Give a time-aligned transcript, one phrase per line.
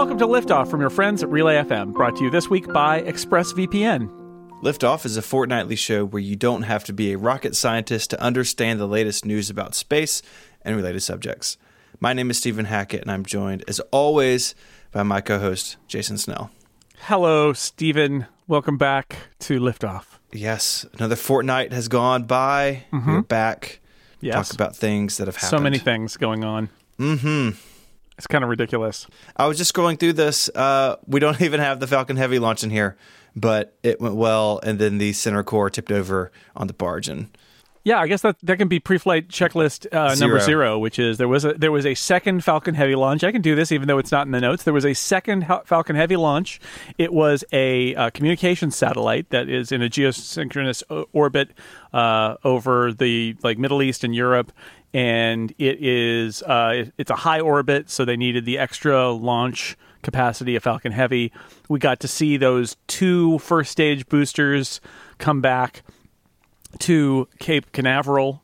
[0.00, 3.02] Welcome to Liftoff from your friends at Relay FM, brought to you this week by
[3.02, 4.08] ExpressVPN.
[4.62, 8.18] Liftoff is a fortnightly show where you don't have to be a rocket scientist to
[8.18, 10.22] understand the latest news about space
[10.62, 11.58] and related subjects.
[12.00, 14.54] My name is Stephen Hackett, and I'm joined, as always,
[14.90, 16.50] by my co host, Jason Snell.
[17.00, 18.24] Hello, Stephen.
[18.48, 20.04] Welcome back to Liftoff.
[20.32, 22.84] Yes, another fortnight has gone by.
[22.90, 23.80] We're back.
[24.22, 24.48] Yes.
[24.48, 25.58] Talk about things that have happened.
[25.58, 26.70] So many things going on.
[26.98, 27.50] Mm-hmm.
[28.20, 29.06] It's kind of ridiculous.
[29.34, 30.50] I was just scrolling through this.
[30.54, 32.98] Uh, we don't even have the Falcon Heavy launch in here,
[33.34, 37.28] but it went well, and then the center core tipped over on the barge, and
[37.82, 40.40] Yeah, I guess that that can be pre-flight checklist uh, number Zero.
[40.40, 43.24] zero, which is there was a there was a second Falcon Heavy launch.
[43.24, 44.64] I can do this even though it's not in the notes.
[44.64, 46.60] There was a second Falcon Heavy launch.
[46.98, 51.52] It was a uh, communications satellite that is in a geosynchronous o- orbit
[51.94, 54.52] uh, over the like Middle East and Europe,
[54.92, 60.56] and it is uh, it's a high orbit, so they needed the extra launch capacity
[60.56, 61.32] of Falcon Heavy.
[61.68, 64.80] We got to see those two first stage boosters
[65.18, 65.82] come back
[66.80, 68.42] to Cape Canaveral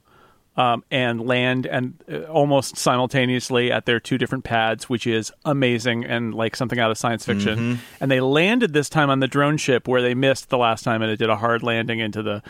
[0.56, 6.04] um, and land and uh, almost simultaneously at their two different pads, which is amazing
[6.04, 7.78] and like something out of science fiction.
[8.00, 11.02] And they landed this time on the drone ship where they missed the last time
[11.02, 12.42] and it did a hard landing into the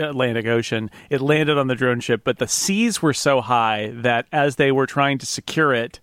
[0.00, 0.90] Atlantic Ocean.
[1.08, 4.72] It landed on the drone ship, but the seas were so high that as they
[4.72, 6.00] were trying to secure it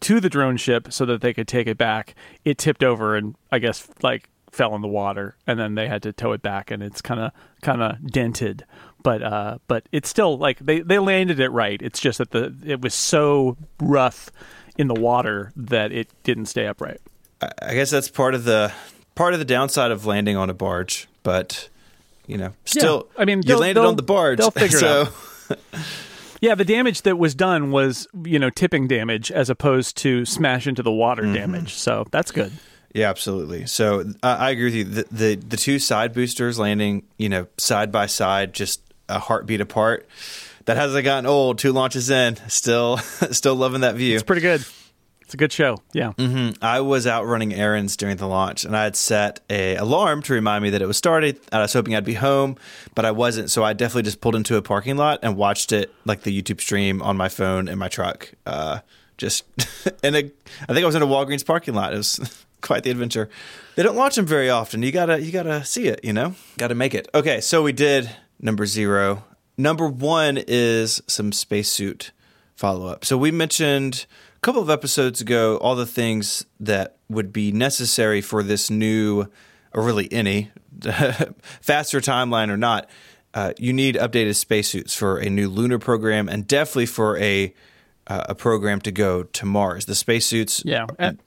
[0.00, 2.14] to the drone ship so that they could take it back,
[2.44, 6.02] it tipped over and I guess like fell in the water and then they had
[6.02, 8.64] to tow it back and it's kind of kind of dented.
[9.02, 11.80] But uh but it's still like they they landed it right.
[11.82, 14.30] It's just that the it was so rough
[14.76, 17.00] in the water that it didn't stay upright.
[17.40, 18.72] I- guess that's part of the
[19.14, 21.68] part of the downside of landing on a barge, but
[22.28, 25.08] you know, still, I mean, you landed on the barge, they'll figure it so
[25.50, 25.58] out.
[26.40, 30.66] yeah the damage that was done was you know tipping damage as opposed to smash
[30.66, 32.52] into the water damage so that's good
[32.94, 33.66] yeah, absolutely.
[33.66, 34.84] So uh, I agree with you.
[34.84, 39.60] The, the the two side boosters landing, you know, side by side, just a heartbeat
[39.60, 40.08] apart.
[40.64, 41.58] That hasn't gotten old.
[41.58, 42.96] Two launches in, still,
[43.30, 44.14] still loving that view.
[44.14, 44.64] it's pretty good
[45.28, 46.12] it's a good show yeah
[46.62, 50.32] I was out running errands during the launch, and I had set a alarm to
[50.32, 51.38] remind me that it was started.
[51.52, 52.56] I was hoping I'd be home,
[52.94, 53.50] but I wasn't.
[53.50, 56.60] So I definitely just pulled into a parking lot and watched it, like the YouTube
[56.62, 58.32] stream, on my phone in my truck.
[58.46, 58.80] Uh,
[59.18, 59.44] just
[60.02, 61.92] in a, I think I was in a Walgreens parking lot.
[61.92, 63.28] It was quite the adventure.
[63.76, 64.82] They don't launch them very often.
[64.82, 66.00] You gotta, you gotta see it.
[66.02, 67.08] You know, gotta make it.
[67.14, 68.10] Okay, so we did
[68.40, 69.24] number zero.
[69.56, 72.12] Number one is some spacesuit
[72.54, 73.04] follow up.
[73.04, 74.06] So we mentioned
[74.38, 79.26] a couple of episodes ago all the things that would be necessary for this new,
[79.74, 80.52] or really any,
[81.60, 82.88] faster timeline or not.
[83.34, 87.52] Uh, you need updated spacesuits for a new lunar program and definitely for a
[88.06, 89.84] uh, a program to go to Mars.
[89.84, 90.86] The spacesuits, Yeah.
[90.98, 91.20] And,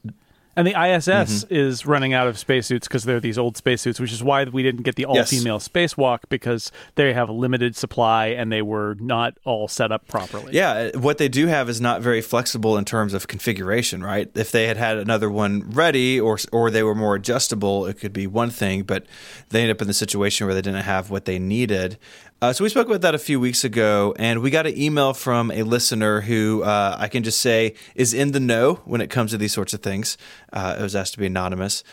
[0.56, 4.24] and the ISS is running out of spacesuits because they're these old spacesuits, which is
[4.24, 8.52] why we didn't get the all female spacewalk because they have a limited supply and
[8.52, 10.54] they were not all set up properly.
[10.54, 14.30] Yeah, uh, what they do have is not very flexible in terms of configuration, right?
[14.36, 18.14] If they had had another one ready or or they were more adjustable, it could
[18.14, 19.06] be one thing, but
[19.50, 21.98] they ended up in the situation where they didn't have what they needed.
[22.42, 25.14] Uh, so we spoke about that a few weeks ago, and we got an email
[25.14, 29.12] from a listener who uh, I can just say is in the know when it
[29.12, 30.18] comes to these sorts of things.
[30.52, 31.84] Uh, it was asked to be anonymous.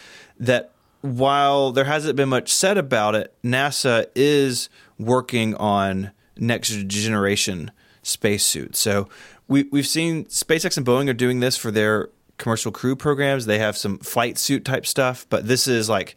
[0.40, 0.72] That
[1.02, 7.70] while there hasn't been much said about it, NASA is working on next generation
[8.02, 8.78] spacesuits.
[8.78, 9.10] So
[9.48, 12.08] we we've seen SpaceX and Boeing are doing this for their
[12.38, 13.44] commercial crew programs.
[13.44, 16.16] They have some flight suit type stuff, but this is like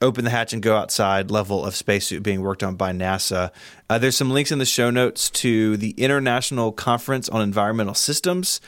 [0.00, 3.50] open the hatch and go outside level of spacesuit being worked on by NASA.
[3.88, 8.60] Uh, there's some links in the show notes to the International Conference on Environmental Systems.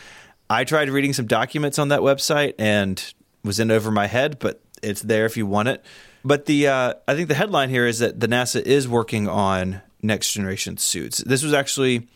[0.48, 3.02] I tried reading some documents on that website and
[3.44, 5.84] was in over my head, but it's there if you want it.
[6.24, 9.80] But the uh, I think the headline here is that the NASA is working on
[10.02, 11.18] next generation suits.
[11.18, 12.08] This was actually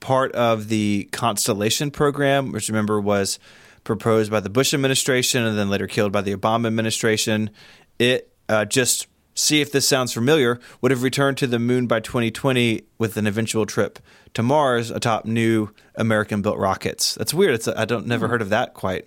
[0.00, 3.38] part of the Constellation program, which remember was
[3.84, 7.50] proposed by the Bush administration and then later killed by the Obama administration.
[7.98, 12.00] It uh, just see if this sounds familiar would have returned to the moon by
[12.00, 13.98] 2020 with an eventual trip
[14.34, 17.14] to Mars atop new American built rockets.
[17.14, 17.54] That's weird.
[17.54, 19.06] It's I don't never heard of that quite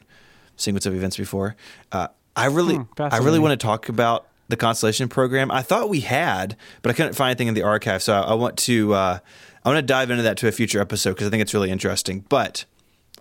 [0.56, 1.56] sequence of events before.
[1.92, 5.52] Uh, I really I really want to talk about the Constellation program.
[5.52, 8.04] I thought we had, but I couldn't find anything in the archive.
[8.04, 9.20] So I, I want to uh,
[9.64, 11.72] I want to dive into that to a future episode because I think it's really
[11.72, 12.26] interesting.
[12.30, 12.66] But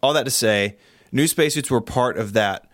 [0.02, 0.76] all that to say,
[1.10, 2.67] new spacesuits were part of that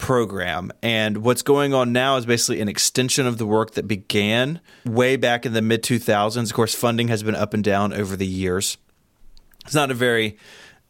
[0.00, 0.72] program.
[0.82, 5.16] And what's going on now is basically an extension of the work that began way
[5.16, 6.42] back in the mid 2000s.
[6.42, 8.78] Of course, funding has been up and down over the years.
[9.64, 10.38] It's not a very,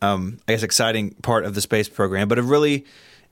[0.01, 2.87] um, I guess, exciting part of the space program, but a really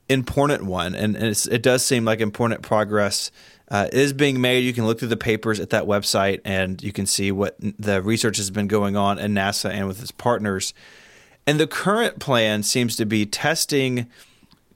[0.09, 3.31] important one, and, it does seem like important progress
[3.69, 4.63] uh, is being made.
[4.63, 8.01] You can look through the papers at that website, and you can see what the
[8.01, 10.73] research has been going on in NASA and with its partners.
[11.47, 14.07] And the current plan seems to be testing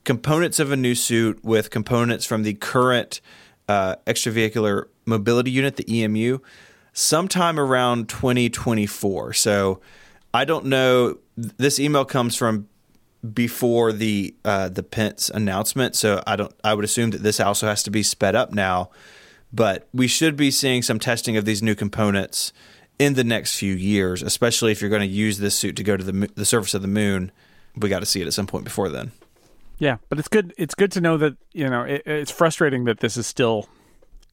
[0.04, 3.22] components of a new suit with components from the current
[3.68, 6.40] uh, extravehicular mobility unit, the EMU,
[6.94, 9.34] sometime around 2024.
[9.34, 9.82] So
[10.34, 11.18] I don't know.
[11.36, 12.68] This email comes from
[13.34, 16.54] before the uh, the Pence announcement, so I don't.
[16.64, 18.90] I would assume that this also has to be sped up now.
[19.52, 22.54] But we should be seeing some testing of these new components
[22.98, 25.96] in the next few years, especially if you're going to use this suit to go
[25.96, 27.32] to the the surface of the moon.
[27.76, 29.12] We got to see it at some point before then.
[29.84, 30.54] Yeah, but it's good.
[30.58, 33.68] It's good to know that you know it, it's frustrating that this is still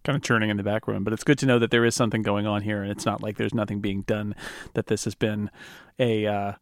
[0.04, 2.22] kind of churning in the background, but it's good to know that there is something
[2.22, 4.36] going on here, and it's not like there's nothing being done.
[4.74, 5.50] That this has been
[5.98, 6.52] a uh,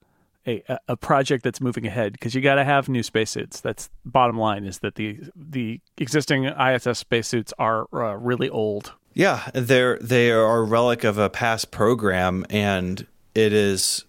[0.47, 3.61] a a project that's moving ahead because you got to have new spacesuits.
[3.61, 8.95] That's bottom line is that the the existing ISS spacesuits are uh, really old.
[9.13, 14.07] Yeah, they're they are a relic of a past program, and it is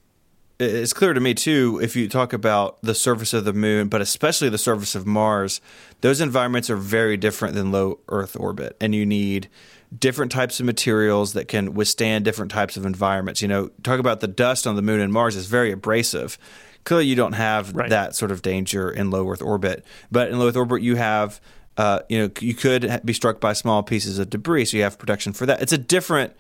[0.59, 4.01] it's clear to me too if you talk about the surface of the moon but
[4.01, 5.61] especially the surface of mars
[6.01, 9.50] those environments are very different than low earth orbit and you need
[9.97, 13.41] different types of materials that can withstand different types of environments.
[13.41, 16.38] You know talk about the dust on the moon and mars is very abrasive.
[16.83, 17.89] Clearly you don't have right.
[17.89, 21.41] that sort of danger in low earth orbit but in low earth orbit you have
[21.77, 24.97] uh, you know you could be struck by small pieces of debris so you have
[24.97, 25.61] protection for that.
[25.61, 26.35] It's a different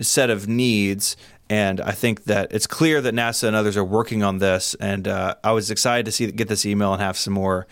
[0.00, 1.16] set of needs
[1.52, 4.72] and I think that it's clear that NASA and others are working on this.
[4.80, 7.66] And uh, I was excited to see get this email and have some more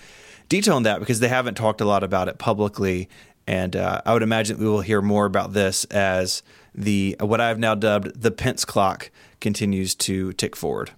[0.50, 3.08] detail on that because they haven't talked a lot about it publicly.
[3.46, 6.42] And uh, I would imagine we will hear more about this as
[6.74, 9.10] the what I've now dubbed the Pence clock
[9.40, 10.90] continues to tick forward.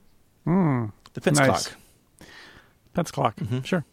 [0.44, 1.68] Mm, the Pence nice.
[1.68, 1.78] clock.
[2.94, 3.36] Pence clock.
[3.36, 3.60] Mm-hmm.
[3.60, 3.84] Sure.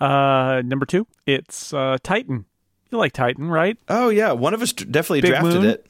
[0.00, 2.44] Uh, number two, it's uh, Titan.
[2.92, 3.76] You like Titan, right?
[3.88, 5.64] Oh yeah, one of us definitely Big drafted Moon.
[5.64, 5.86] it.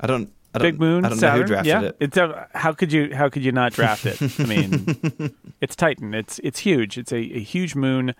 [0.00, 0.32] I don't.
[0.58, 1.36] Big Moon, I don't Saturn.
[1.36, 1.82] know who drafted yeah.
[1.82, 1.96] it.
[2.00, 4.20] It's a, how could you how could you not draft it?
[4.38, 6.14] I mean, it's Titan.
[6.14, 6.98] It's it's huge.
[6.98, 8.14] It's a, a, huge moon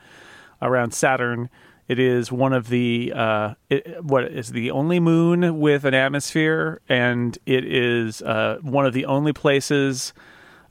[0.60, 1.50] around Saturn.
[1.88, 6.80] It is one of the uh, it, what is the only moon with an atmosphere,
[6.88, 10.14] and it is uh, one of the only places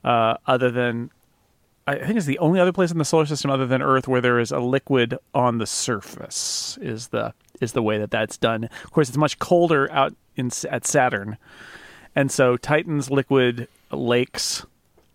[0.04, 1.10] uh, other than
[1.86, 4.20] I think it's the only other place in the solar system other than Earth where
[4.20, 6.78] there is a liquid on the surface.
[6.80, 8.64] Is the is the way that that's done.
[8.84, 11.36] Of course, it's much colder out in at Saturn,
[12.14, 14.64] and so Titan's liquid lakes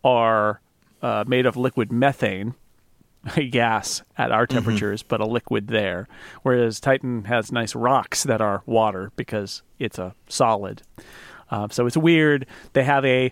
[0.04, 0.62] are
[1.02, 2.56] uh, made of liquid methane,
[3.36, 4.56] a gas at our mm-hmm.
[4.56, 5.10] temperatures, mm-hmm.
[5.10, 6.08] but a liquid there.
[6.44, 10.82] Whereas Titan has nice rocks that are water because it's a solid.
[11.50, 12.46] Uh, so it's weird.
[12.74, 13.32] They have a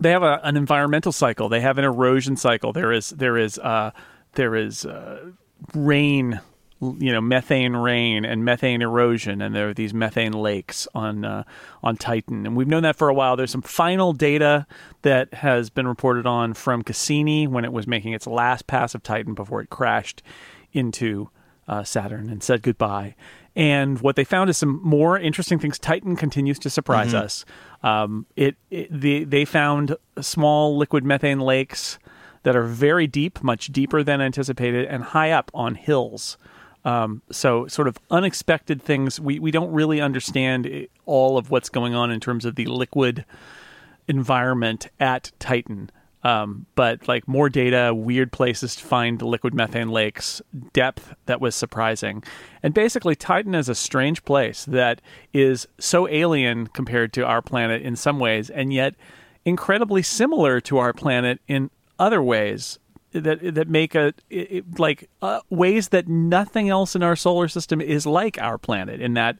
[0.00, 1.48] they have a, an environmental cycle.
[1.48, 2.72] They have an erosion cycle.
[2.72, 3.90] There is there is uh,
[4.34, 5.30] there is uh,
[5.74, 6.40] rain
[6.80, 11.44] you know methane rain and methane erosion, and there are these methane lakes on uh,
[11.82, 13.36] on Titan, and we've known that for a while.
[13.36, 14.66] There's some final data
[15.02, 19.02] that has been reported on from Cassini when it was making its last pass of
[19.02, 20.22] Titan before it crashed
[20.72, 21.30] into
[21.66, 23.14] uh, Saturn and said goodbye.
[23.56, 25.80] And what they found is some more interesting things.
[25.80, 27.24] Titan continues to surprise mm-hmm.
[27.24, 27.44] us.
[27.82, 31.98] Um, it, it the, they found small liquid methane lakes
[32.44, 36.38] that are very deep, much deeper than anticipated, and high up on hills.
[36.84, 39.20] Um, so, sort of unexpected things.
[39.20, 43.24] We we don't really understand all of what's going on in terms of the liquid
[44.06, 45.90] environment at Titan.
[46.24, 50.42] Um, but like more data, weird places to find liquid methane lakes,
[50.72, 52.24] depth that was surprising.
[52.62, 55.00] And basically, Titan is a strange place that
[55.32, 58.94] is so alien compared to our planet in some ways, and yet
[59.44, 62.78] incredibly similar to our planet in other ways
[63.20, 67.80] that that make a it, like uh, ways that nothing else in our solar system
[67.80, 69.38] is like our planet in that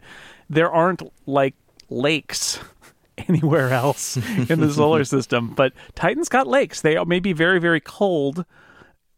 [0.49, 1.54] there aren't like
[1.90, 2.58] lakes
[3.28, 5.49] anywhere else in the solar system.
[5.54, 6.80] But titan's got lakes.
[6.80, 8.44] They may be very very cold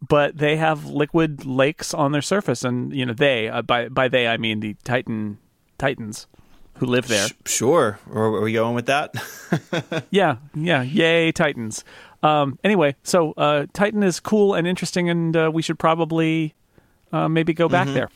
[0.07, 2.65] but they have liquid lakes on their surface.
[2.65, 5.39] And you know they uh, by by they i mean the titan
[5.79, 6.27] titans
[6.81, 9.15] who live there sure are we going with that
[10.11, 11.85] yeah yeah yay titans
[12.23, 16.55] um, anyway, so uh, Titan is cool and interesting, and uh, we should probably
[17.13, 17.95] uh, maybe go back mm-hmm.
[17.95, 18.11] there.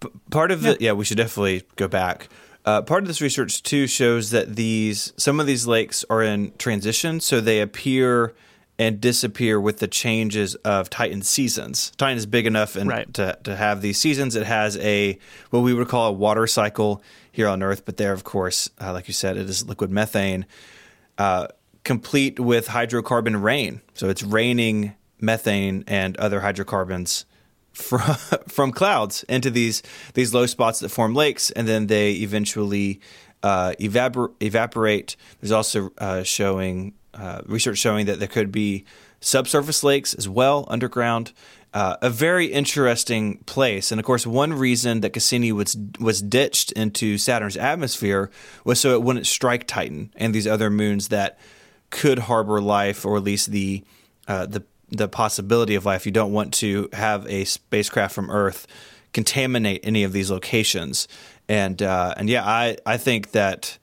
[0.00, 0.72] P- part of yeah.
[0.72, 2.28] the yeah, we should definitely go back.
[2.64, 6.52] Uh, part of this research too shows that these some of these lakes are in
[6.58, 8.34] transition, so they appear
[8.78, 11.92] and disappear with the changes of Titan seasons.
[11.96, 13.12] Titan is big enough and right.
[13.14, 14.36] to to have these seasons.
[14.36, 15.18] It has a
[15.50, 17.02] what we would call a water cycle
[17.32, 20.46] here on Earth, but there, of course, uh, like you said, it is liquid methane.
[21.18, 21.48] Uh,
[21.84, 23.80] complete with hydrocarbon rain.
[23.94, 27.24] So it's raining methane and other hydrocarbons
[27.72, 28.00] from
[28.48, 29.82] from clouds into these
[30.14, 33.00] these low spots that form lakes, and then they eventually
[33.42, 35.16] uh, evapor- evaporate.
[35.40, 38.84] There's also uh, showing uh, research showing that there could be
[39.20, 41.32] subsurface lakes as well underground.
[41.74, 46.72] Uh, a very interesting place, and of course, one reason that Cassini was was ditched
[46.72, 48.30] into Saturn's atmosphere
[48.64, 51.38] was so it wouldn't strike Titan and these other moons that
[51.90, 53.84] could harbor life, or at least the
[54.26, 56.06] uh, the the possibility of life.
[56.06, 58.66] You don't want to have a spacecraft from Earth
[59.12, 61.08] contaminate any of these locations.
[61.48, 63.78] And uh, and yeah, I, I think that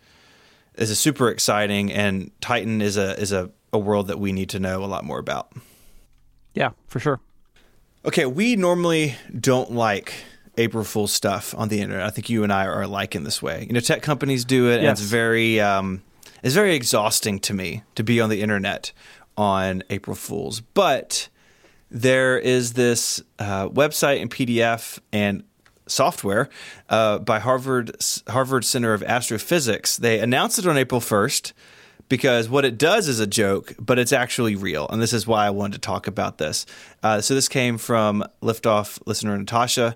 [0.76, 4.50] is a super exciting and Titan is a is a, a world that we need
[4.50, 5.54] to know a lot more about.
[6.54, 7.20] Yeah, for sure.
[8.06, 10.14] Okay, we normally don't like
[10.58, 12.06] April Fool stuff on the internet.
[12.06, 13.66] I think you and I are alike in this way.
[13.68, 16.04] You know, tech companies do it, and it's very um,
[16.44, 18.92] it's very exhausting to me to be on the internet
[19.38, 20.60] on April Fools.
[20.62, 21.30] But
[21.90, 25.44] there is this uh, website and PDF and
[25.88, 26.50] software
[26.90, 27.96] uh, by Harvard
[28.28, 29.98] Harvard Center of Astrophysics.
[29.98, 31.54] They announced it on April first
[32.10, 35.48] because what it does is a joke, but it's actually real, and this is why
[35.48, 36.66] I wanted to talk about this.
[37.02, 39.96] Uh, so this came from Liftoff listener Natasha.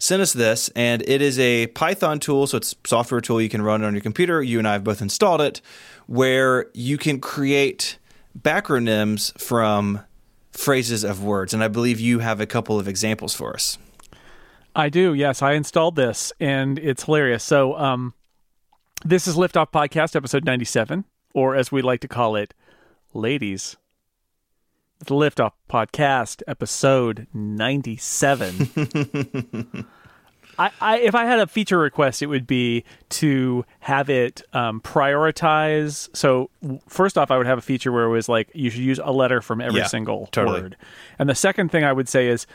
[0.00, 3.62] Sent us this, and it is a Python tool, so it's software tool you can
[3.62, 4.40] run on your computer.
[4.40, 5.60] You and I have both installed it,
[6.06, 7.98] where you can create
[8.40, 10.00] backronyms from
[10.52, 13.76] phrases of words, and I believe you have a couple of examples for us.
[14.78, 15.12] I do.
[15.12, 17.42] Yes, I installed this and it's hilarious.
[17.42, 18.14] So, um,
[19.04, 21.04] this is Liftoff Podcast, episode 97,
[21.34, 22.54] or as we like to call it,
[23.12, 23.76] ladies.
[25.00, 29.84] The Liftoff Podcast, episode 97.
[30.60, 34.80] I, I, if I had a feature request, it would be to have it um,
[34.80, 36.08] prioritize.
[36.16, 38.80] So, w- first off, I would have a feature where it was like you should
[38.82, 40.62] use a letter from every Yeah, single totally.
[40.62, 40.76] word.
[41.18, 42.46] And the second thing I would say is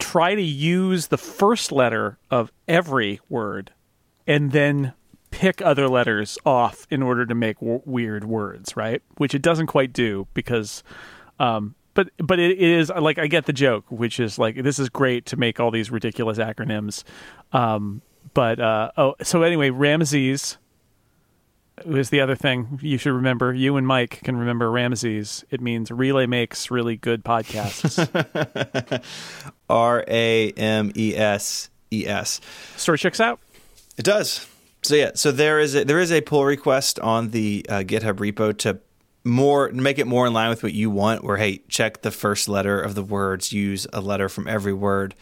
[0.00, 3.72] try to use the first letter of every word
[4.26, 4.92] and then
[5.30, 9.02] pick other letters off in order to make w- weird words, right?
[9.18, 10.82] Which it doesn't quite do because
[11.38, 14.88] um but but it is like I get the joke, which is like this is
[14.88, 17.04] great to make all these ridiculous acronyms.
[17.52, 18.02] Um
[18.34, 20.58] but uh oh so anyway, Ramses
[21.86, 23.52] was the other thing you should remember.
[23.52, 25.44] You and Mike can remember Ramses.
[25.50, 27.98] It means relay makes really good podcasts.
[29.68, 32.40] R A M E S E S.
[32.76, 33.40] Story checks out.
[33.96, 34.46] It does.
[34.82, 38.14] So yeah, so there is a, there is a pull request on the uh, GitHub
[38.14, 38.80] repo to
[39.24, 41.22] more make it more in line with what you want.
[41.22, 45.14] Where hey, check the first letter of the words, use a letter from every word.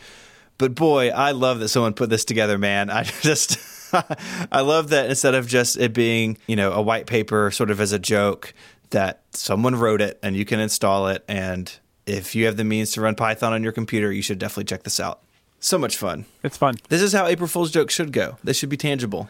[0.58, 2.90] But boy, I love that someone put this together, man.
[2.90, 3.58] I just
[4.52, 7.80] I love that instead of just it being you know a white paper sort of
[7.80, 8.52] as a joke,
[8.90, 11.24] that someone wrote it and you can install it.
[11.28, 11.72] And
[12.06, 14.82] if you have the means to run Python on your computer, you should definitely check
[14.84, 15.20] this out.
[15.60, 16.24] So much fun.
[16.42, 16.76] It's fun.
[16.88, 18.38] This is how April Fool's jokes should go.
[18.44, 19.28] They should be tangible.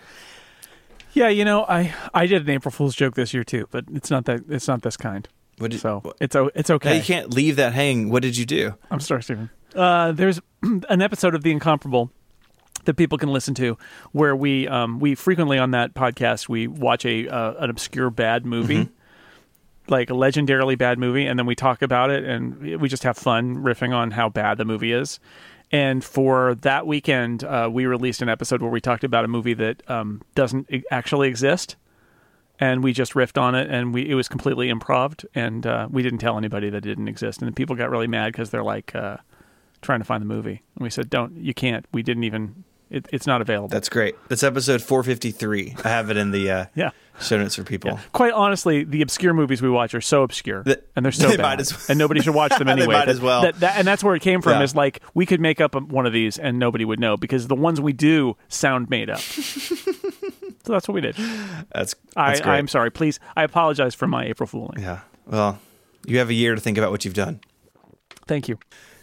[1.13, 4.11] Yeah, you know, I I did an April Fool's joke this year too, but it's
[4.11, 5.27] not that it's not this kind.
[5.59, 6.97] What did, So it's o- it's okay.
[6.99, 8.11] you can't leave that hanging.
[8.11, 8.75] What did you do?
[8.91, 9.51] I'm sorry, Stephen.
[9.75, 12.13] Uh, there's an episode of The Incomparable
[12.89, 13.77] that people can listen to
[14.13, 18.45] where we um, we frequently on that podcast we watch a uh, an obscure bad
[18.45, 18.89] movie.
[19.91, 23.17] Like a legendarily bad movie, and then we talk about it, and we just have
[23.17, 25.19] fun riffing on how bad the movie is.
[25.73, 29.55] And for that weekend, uh, we released an episode where we talked about a movie
[29.55, 31.77] that um, doesn't actually exist,
[32.61, 36.03] and we just riffed on it, and we it was completely improv, and uh, we
[36.03, 38.63] didn't tell anybody that it didn't exist, and the people got really mad because they're
[38.63, 39.17] like uh,
[39.81, 41.87] trying to find the movie, and we said, "Don't, you can't.
[41.93, 42.65] We didn't even.
[42.91, 44.15] It, it's not available." That's great.
[44.29, 45.77] That's episode 453.
[45.85, 46.91] I have it in the uh, yeah.
[47.21, 47.99] show notes for people.
[48.13, 51.37] Quite honestly, the obscure movies we watch are so obscure, That- and they're so they
[51.37, 52.87] bad, well- and nobody should watch them anyway.
[52.87, 53.43] They might That- as well.
[53.43, 54.53] that- that- and that's where it came from.
[54.53, 54.63] Yeah.
[54.63, 57.55] Is like we could make up one of these, and nobody would know because the
[57.57, 59.21] ones we do sound made up.
[59.21, 59.75] so
[60.73, 61.17] that's what we did.
[61.73, 62.55] That's, I, that's great.
[62.55, 62.91] I'm sorry.
[62.91, 64.81] Please, I apologize for my April fooling.
[64.81, 65.01] Yeah.
[65.27, 65.59] Well,
[66.07, 67.41] you have a year to think about what you've done.
[68.27, 68.59] Thank you.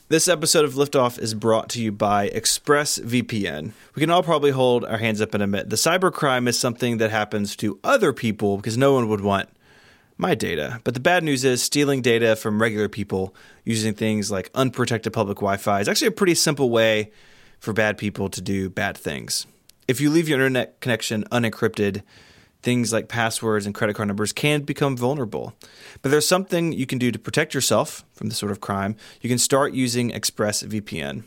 [0.07, 3.71] This episode of Liftoff is brought to you by ExpressVPN.
[3.95, 7.09] We can all probably hold our hands up and admit the cybercrime is something that
[7.09, 9.49] happens to other people because no one would want
[10.15, 10.79] my data.
[10.83, 13.33] But the bad news is stealing data from regular people
[13.63, 17.11] using things like unprotected public Wi Fi is actually a pretty simple way
[17.59, 19.47] for bad people to do bad things.
[19.87, 22.03] If you leave your internet connection unencrypted,
[22.65, 25.53] things like passwords and credit card numbers can become vulnerable.
[26.01, 28.97] But there's something you can do to protect yourself from this sort of crime.
[29.21, 31.23] You can start using ExpressVPN.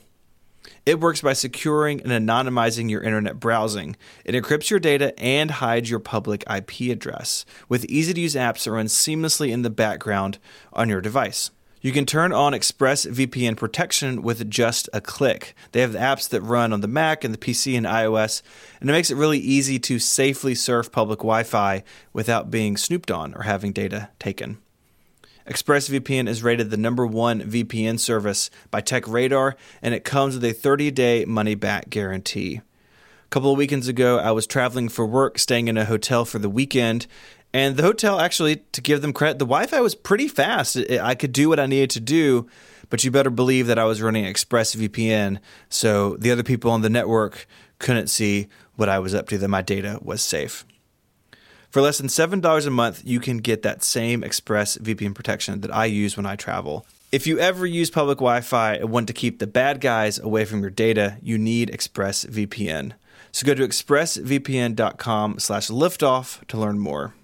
[0.85, 3.97] It works by securing and anonymizing your internet browsing.
[4.25, 8.65] It encrypts your data and hides your public IP address with easy to use apps
[8.65, 10.39] that run seamlessly in the background
[10.73, 11.51] on your device.
[11.89, 15.55] You can turn on ExpressVPN protection with just a click.
[15.73, 18.43] They have the apps that run on the Mac and the PC and iOS,
[18.79, 23.11] and it makes it really easy to safely surf public Wi Fi without being snooped
[23.11, 24.59] on or having data taken.
[25.47, 30.53] ExpressVPN is rated the number one VPN service by TechRadar, and it comes with a
[30.53, 32.57] 30 day money back guarantee.
[32.57, 36.39] A couple of weekends ago, I was traveling for work, staying in a hotel for
[36.39, 37.07] the weekend,
[37.53, 40.77] and the hotel actually, to give them credit, the Wi Fi was pretty fast.
[40.77, 42.49] I could do what I needed to do,
[42.91, 45.39] but you better believe that I was running ExpressVPN,
[45.69, 47.47] so the other people on the network
[47.79, 50.65] couldn't see what I was up to, that my data was safe.
[51.71, 55.85] For less than $7 a month, you can get that same ExpressVPN protection that I
[55.85, 56.87] use when I travel.
[57.13, 60.45] If you ever use public Wi Fi and want to keep the bad guys away
[60.45, 62.93] from your data, you need ExpressVPN.
[63.33, 67.15] So go to expressvpn.com slash liftoff to learn more.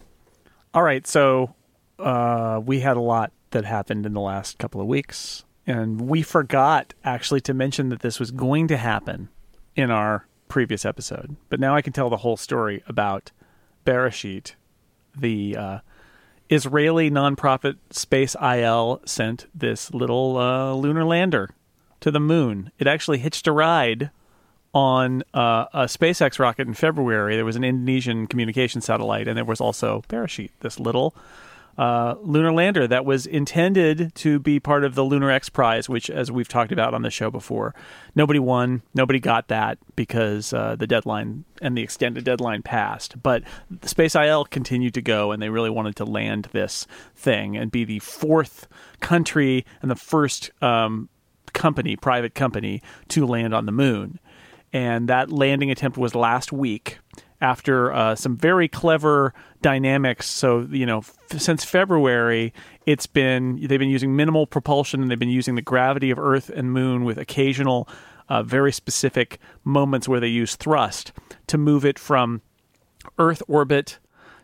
[0.73, 1.53] All right, so
[1.99, 6.23] uh, we had a lot that happened in the last couple of weeks, and we
[6.23, 9.29] forgot actually to mention that this was going to happen
[9.75, 11.35] in our previous episode.
[11.49, 13.31] But now I can tell the whole story about
[13.85, 14.53] Beresheet,
[15.17, 15.79] the uh,
[16.49, 21.49] Israeli nonprofit Space IL sent this little uh, lunar lander
[22.01, 22.71] to the moon.
[22.77, 24.11] It actually hitched a ride
[24.73, 27.35] on uh, a SpaceX rocket in February.
[27.35, 31.15] There was an Indonesian communication satellite, and there was also Beresheet, this little
[31.77, 36.09] uh, lunar lander that was intended to be part of the Lunar X Prize, which,
[36.09, 37.73] as we've talked about on the show before,
[38.15, 43.21] nobody won, nobody got that because uh, the deadline and the extended deadline passed.
[43.21, 43.43] But
[43.83, 47.85] Space IL continued to go, and they really wanted to land this thing and be
[47.85, 48.67] the fourth
[48.99, 51.09] country and the first um,
[51.53, 54.19] company, private company, to land on the moon.
[54.71, 56.99] And that landing attempt was last week
[57.43, 60.27] after uh, some very clever dynamics.
[60.27, 62.53] So you know, f- since February,
[62.85, 66.49] it's been they've been using minimal propulsion and they've been using the gravity of Earth
[66.49, 67.87] and Moon with occasional,
[68.29, 71.11] uh, very specific moments where they use thrust
[71.47, 72.41] to move it from
[73.19, 73.99] Earth orbit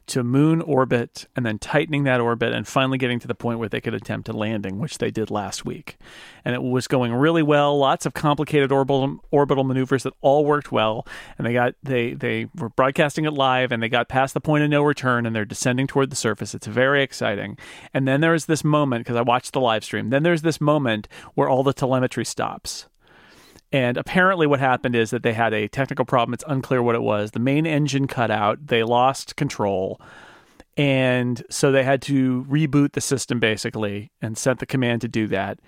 [0.09, 3.69] to moon orbit and then tightening that orbit and finally getting to the point where
[3.69, 5.97] they could attempt a landing, which they did last week.
[6.43, 7.77] And it was going really well.
[7.77, 11.07] Lots of complicated orbital orbital maneuvers that all worked well.
[11.37, 14.63] And they got they they were broadcasting it live and they got past the point
[14.63, 16.53] of no return and they're descending toward the surface.
[16.53, 17.57] It's very exciting.
[17.93, 20.09] And then there's this moment because I watched the live stream.
[20.09, 22.88] Then there's this moment where all the telemetry stops
[23.71, 26.33] and apparently, what happened is that they had a technical problem.
[26.33, 27.31] It's unclear what it was.
[27.31, 30.01] The main engine cut out, they lost control.
[30.75, 35.27] And so they had to reboot the system basically and sent the command to do
[35.27, 35.59] that.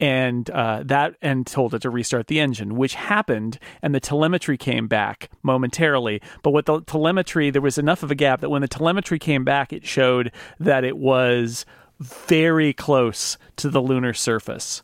[0.00, 4.58] And uh, that and told it to restart the engine, which happened, and the telemetry
[4.58, 6.20] came back momentarily.
[6.42, 9.44] But with the telemetry, there was enough of a gap that when the telemetry came
[9.44, 11.64] back, it showed that it was
[12.00, 14.82] very close to the lunar surface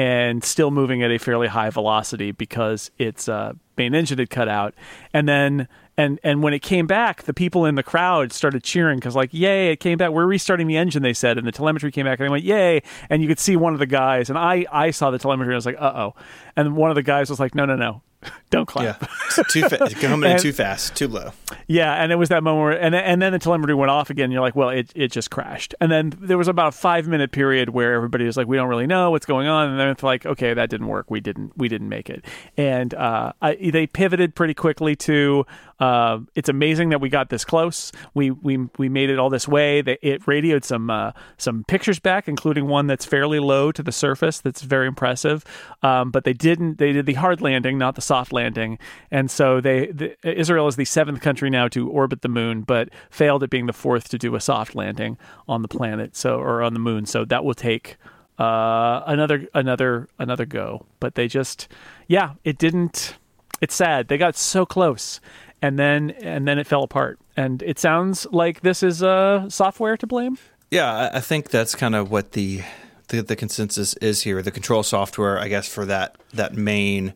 [0.00, 4.48] and still moving at a fairly high velocity because its uh, main engine had cut
[4.48, 4.72] out.
[5.12, 8.98] And then and and when it came back, the people in the crowd started cheering
[8.98, 10.12] because like, yay, it came back.
[10.12, 12.82] We're restarting the engine, they said, and the telemetry came back, and they went, yay.
[13.10, 15.56] And you could see one of the guys, and I I saw the telemetry, and
[15.56, 16.14] I was like, uh oh.
[16.56, 18.00] And one of the guys was like, no, no, no,
[18.50, 19.02] don't clap.
[19.36, 19.96] Yeah, too fast.
[19.96, 21.32] Coming in too fast, too low.
[21.66, 24.24] Yeah, and it was that moment where, and and then the telemetry went off again.
[24.24, 25.74] And you're like, well, it it just crashed.
[25.80, 28.68] And then there was about a five minute period where everybody was like, we don't
[28.68, 29.70] really know what's going on.
[29.70, 31.10] And then it's like, okay, that didn't work.
[31.10, 32.24] We didn't we didn't make it.
[32.56, 35.46] And uh, I, they pivoted pretty quickly to
[35.80, 37.90] uh, it's amazing that we got this close.
[38.12, 39.80] We we we made it all this way.
[39.80, 43.92] They, it radioed some uh, some pictures back, including one that's fairly low to the
[43.92, 44.40] surface.
[44.40, 45.44] That's very impressive.
[45.82, 46.78] Um, but they didn't.
[46.78, 48.78] They did the hard landing, not the soft landing.
[49.10, 52.88] And so they the, Israel is the seventh country now to orbit the moon, but
[53.10, 56.16] failed at being the fourth to do a soft landing on the planet.
[56.16, 57.06] So or on the moon.
[57.06, 57.96] So that will take.
[58.38, 61.68] Uh, another another another go but they just
[62.08, 63.18] yeah it didn't
[63.60, 65.20] it's sad they got so close
[65.62, 67.18] and then and then it fell apart.
[67.36, 70.38] And it sounds like this is uh, software to blame.
[70.70, 72.62] Yeah, I think that's kind of what the,
[73.08, 74.42] the the consensus is here.
[74.42, 77.14] The control software, I guess, for that that main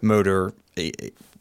[0.00, 0.52] motor,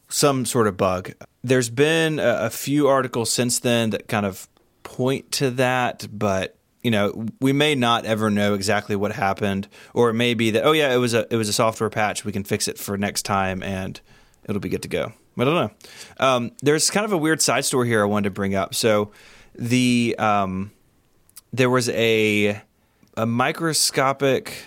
[0.09, 1.13] some sort of bug.
[1.43, 4.47] There's been a, a few articles since then that kind of
[4.83, 10.09] point to that, but you know, we may not ever know exactly what happened, or
[10.09, 12.25] it may be that oh yeah, it was a it was a software patch.
[12.25, 13.99] We can fix it for next time, and
[14.43, 15.13] it'll be good to go.
[15.37, 15.71] I don't know.
[16.19, 18.75] Um, there's kind of a weird side story here I wanted to bring up.
[18.75, 19.11] So
[19.55, 20.71] the um,
[21.53, 22.61] there was a
[23.15, 24.65] a microscopic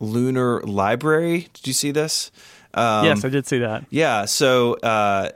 [0.00, 1.48] lunar library.
[1.54, 2.32] Did you see this?
[2.74, 3.84] Um, yes, I did see that.
[3.90, 4.24] Yeah.
[4.24, 5.30] So uh,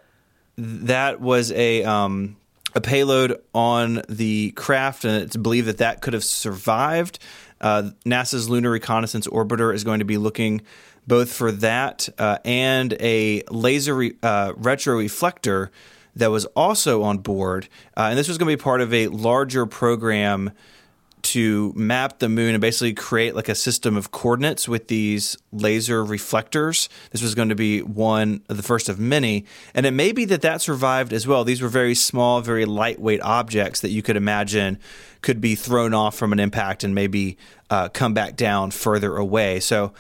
[0.57, 2.37] that was a um,
[2.75, 7.18] a payload on the craft, and it's believed that that could have survived.
[7.61, 10.61] Uh, NASA's Lunar Reconnaissance Orbiter is going to be looking
[11.07, 15.01] both for that uh, and a laser re- uh, retro
[16.16, 17.68] that was also on board.
[17.96, 20.51] Uh, and this was going to be part of a larger program
[21.27, 26.05] to map the moon and basically create like a system of coordinates with these laser
[26.05, 26.89] reflectors.
[27.11, 30.25] This was going to be one of the first of many, and it may be
[30.27, 31.43] that that survived as well.
[31.43, 34.79] These were very small, very lightweight objects that you could imagine
[35.21, 37.37] could be thrown off from an impact and maybe
[37.71, 39.61] uh, come back down further away.
[39.61, 39.93] So.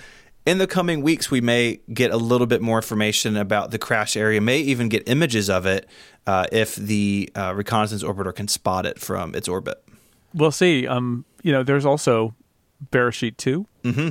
[0.44, 4.16] In the coming weeks, we may get a little bit more information about the crash
[4.16, 5.88] area, may even get images of it
[6.24, 9.82] uh, if the uh, reconnaissance orbiter can spot it from its orbit
[10.34, 10.86] we'll see.
[10.86, 12.34] Um, you know, there's also
[12.90, 14.10] Beresheet 2 mm-hmm.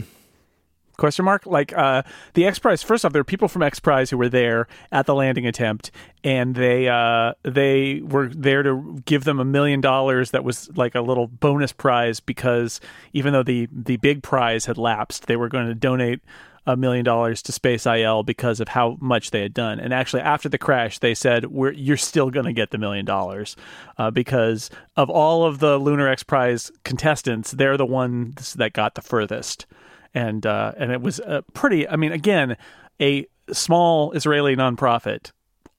[0.98, 1.46] Question mark?
[1.46, 2.04] Like uh,
[2.36, 2.82] the X Prize.
[2.82, 5.92] First off, there are people from X Prize who were there at the landing attempt,
[6.24, 10.32] and they uh, they were there to give them a million dollars.
[10.32, 12.80] That was like a little bonus prize because
[13.12, 16.22] even though the the big prize had lapsed, they were going to donate
[16.66, 19.80] a million dollars to Space IL because of how much they had done.
[19.80, 23.06] And actually, after the crash, they said, "We're you're still going to get the million
[23.06, 23.56] dollars
[23.98, 28.96] uh, because of all of the Lunar X Prize contestants, they're the ones that got
[28.96, 29.66] the furthest."
[30.14, 31.88] And uh, and it was a pretty.
[31.88, 32.58] I mean, again,
[33.02, 35.32] a small Israeli nonprofit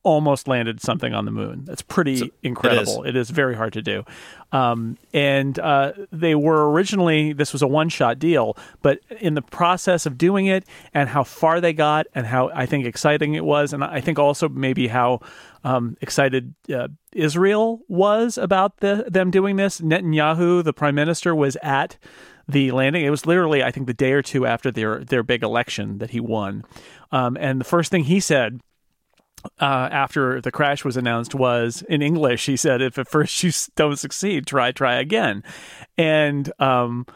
[0.06, 1.64] almost landed something on the moon.
[1.64, 3.02] That's pretty so, incredible.
[3.02, 3.16] It is.
[3.16, 3.30] it is.
[3.30, 4.04] very hard to do.
[4.52, 9.42] Um, and uh, they were originally, this was a one shot deal, but in the
[9.42, 10.64] process of doing it
[10.94, 14.20] and how far they got and how I think exciting it was, and I think
[14.20, 15.22] also maybe how
[15.64, 19.80] um, excited uh, Israel was about the, them doing this.
[19.80, 21.98] Netanyahu, the prime minister, was at
[22.48, 23.04] the landing.
[23.04, 26.10] It was literally, I think, the day or two after their their big election that
[26.10, 26.64] he won.
[27.10, 28.60] Um, and the first thing he said
[29.60, 32.46] uh, after the crash was announced was in English.
[32.46, 35.42] He said, "If at first you don't succeed, try, try again,"
[35.96, 37.06] and um,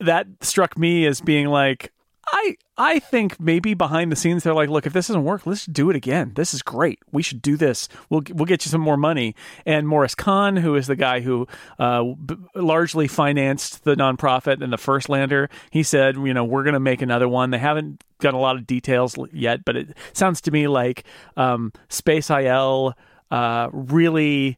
[0.00, 1.92] that struck me as being like,
[2.32, 5.66] I I think maybe behind the scenes they're like, look, if this doesn't work, let's
[5.66, 6.32] do it again.
[6.34, 6.98] This is great.
[7.12, 7.88] We should do this.
[8.08, 9.36] We'll we'll get you some more money.
[9.66, 11.46] And Morris Kahn, who is the guy who
[11.78, 16.64] uh, b- largely financed the nonprofit and the first lander, he said, you know, we're
[16.64, 17.50] going to make another one.
[17.50, 21.04] They haven't got a lot of details yet, but it sounds to me like
[21.36, 22.94] um, Space IL
[23.30, 24.56] uh, really.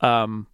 [0.00, 0.46] Um,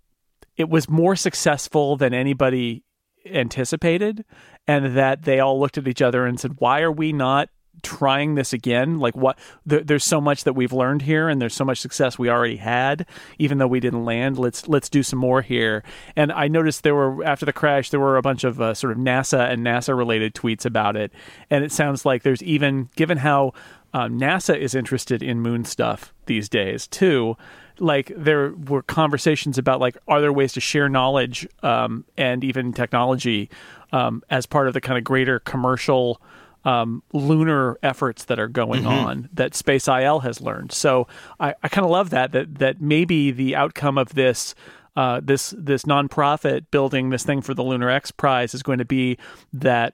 [0.57, 2.83] it was more successful than anybody
[3.33, 4.25] anticipated
[4.67, 7.49] and that they all looked at each other and said, "Why are we not
[7.83, 8.99] trying this again?
[8.99, 9.39] Like what?
[9.65, 13.07] there's so much that we've learned here, and there's so much success we already had,
[13.39, 14.39] even though we didn't land.
[14.39, 15.83] Let's let's do some more here."
[16.17, 18.93] And I noticed there were after the crash, there were a bunch of uh, sort
[18.93, 21.13] of NASA and NASA related tweets about it,
[21.51, 23.53] and it sounds like there's even given how
[23.93, 27.37] um, NASA is interested in moon stuff these days too
[27.79, 32.73] like there were conversations about like are there ways to share knowledge um, and even
[32.73, 33.51] technology
[33.93, 36.21] um, as part of the kind of greater commercial
[36.65, 39.07] um, lunar efforts that are going mm-hmm.
[39.07, 40.73] on that Space IL has learned.
[40.73, 41.07] So
[41.39, 44.55] I, I kind of love that that that maybe the outcome of this.
[44.97, 48.85] Uh, this this nonprofit building this thing for the Lunar X Prize is going to
[48.87, 49.19] be
[49.53, 49.93] that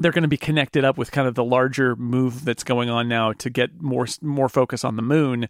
[0.00, 3.08] they're going to be connected up with kind of the larger move that's going on
[3.08, 5.48] now to get more more focus on the moon,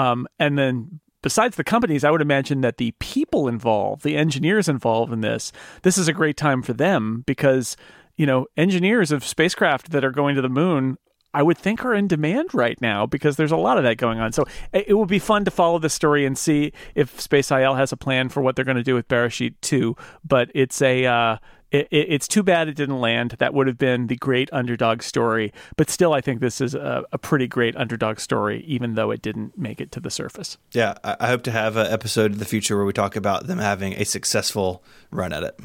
[0.00, 4.68] um, and then besides the companies, I would imagine that the people involved, the engineers
[4.68, 7.76] involved in this, this is a great time for them because,
[8.16, 10.96] you know, engineers of spacecraft that are going to the moon,
[11.32, 14.18] I would think are in demand right now because there's a lot of that going
[14.18, 14.32] on.
[14.32, 17.92] So it would be fun to follow this story and see if Space IL has
[17.92, 19.94] a plan for what they're going to do with Beresheet 2.
[20.24, 21.36] But it's a, uh,
[21.70, 23.36] it, it, it's too bad it didn't land.
[23.38, 25.52] That would have been the great underdog story.
[25.76, 29.22] But still, I think this is a, a pretty great underdog story, even though it
[29.22, 30.58] didn't make it to the surface.
[30.72, 33.46] Yeah, I, I hope to have an episode in the future where we talk about
[33.46, 35.58] them having a successful run at it.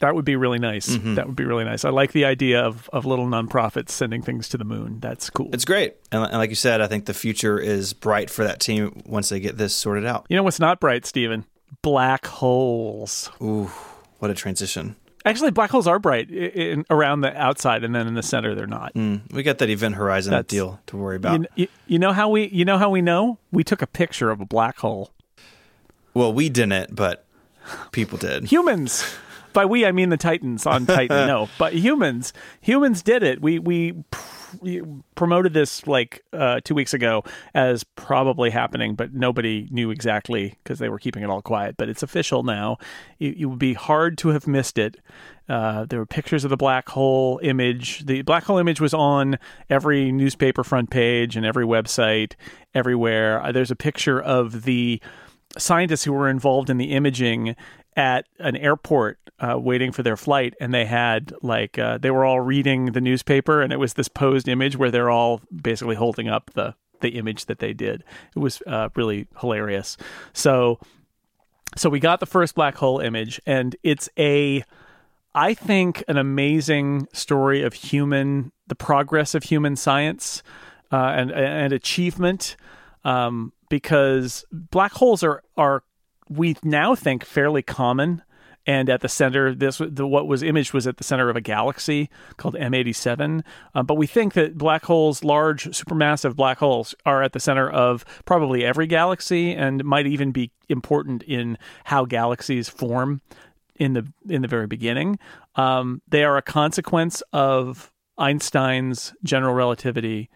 [0.00, 0.88] That would be really nice.
[0.88, 1.16] Mm-hmm.
[1.16, 1.84] That would be really nice.
[1.84, 4.98] I like the idea of, of little nonprofits sending things to the moon.
[4.98, 5.50] That's cool.
[5.52, 5.96] It's great.
[6.10, 9.28] And, and like you said, I think the future is bright for that team once
[9.28, 10.24] they get this sorted out.
[10.30, 11.44] You know what's not bright, Stephen?
[11.82, 13.30] Black holes.
[13.42, 13.70] Ooh,
[14.20, 14.96] what a transition.
[15.24, 18.54] Actually, black holes are bright in, in, around the outside, and then in the center
[18.54, 18.94] they're not.
[18.94, 21.40] Mm, we got that event horizon That's, deal to worry about.
[21.40, 23.38] You, you, you, know how we you know how we know?
[23.52, 25.10] We took a picture of a black hole.
[26.14, 27.24] Well, we didn't, but
[27.92, 28.44] people did.
[28.50, 29.04] Humans.
[29.52, 31.08] By we, I mean the Titans on Titan.
[31.26, 32.32] no, but humans.
[32.60, 33.42] Humans did it.
[33.42, 34.04] We we
[35.14, 40.78] promoted this like uh, two weeks ago as probably happening, but nobody knew exactly because
[40.78, 41.76] they were keeping it all quiet.
[41.76, 42.78] But it's official now.
[43.18, 44.98] It, it would be hard to have missed it.
[45.48, 48.06] Uh, there were pictures of the black hole image.
[48.06, 52.34] The black hole image was on every newspaper front page and every website,
[52.72, 53.42] everywhere.
[53.42, 55.00] Uh, there's a picture of the
[55.58, 57.56] scientists who were involved in the imaging
[58.00, 62.24] at an airport uh, waiting for their flight, and they had like uh, they were
[62.24, 66.26] all reading the newspaper, and it was this posed image where they're all basically holding
[66.26, 68.02] up the the image that they did.
[68.34, 69.98] It was uh, really hilarious.
[70.32, 70.78] So,
[71.76, 74.64] so we got the first black hole image, and it's a
[75.34, 80.42] I think an amazing story of human the progress of human science
[80.90, 82.56] uh, and and achievement.
[83.04, 85.82] Um, because black holes are are
[86.30, 88.22] we now think fairly common
[88.66, 91.40] and at the center this the, what was imaged was at the center of a
[91.40, 93.42] galaxy called M87
[93.74, 97.68] uh, but we think that black holes large supermassive black holes are at the center
[97.68, 103.20] of probably every galaxy and might even be important in how galaxies form
[103.80, 105.18] in the in the very beginning.
[105.56, 110.28] Um, they are a consequence of Einstein's general relativity.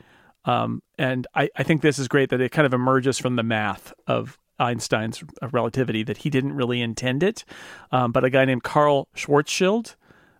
[0.46, 3.42] Um, and I, I think this is great that it kind of emerges from the
[3.42, 7.44] math of Einstein's relativity that he didn't really intend it.
[7.92, 9.96] Um, but a guy named Karl Schwarzschild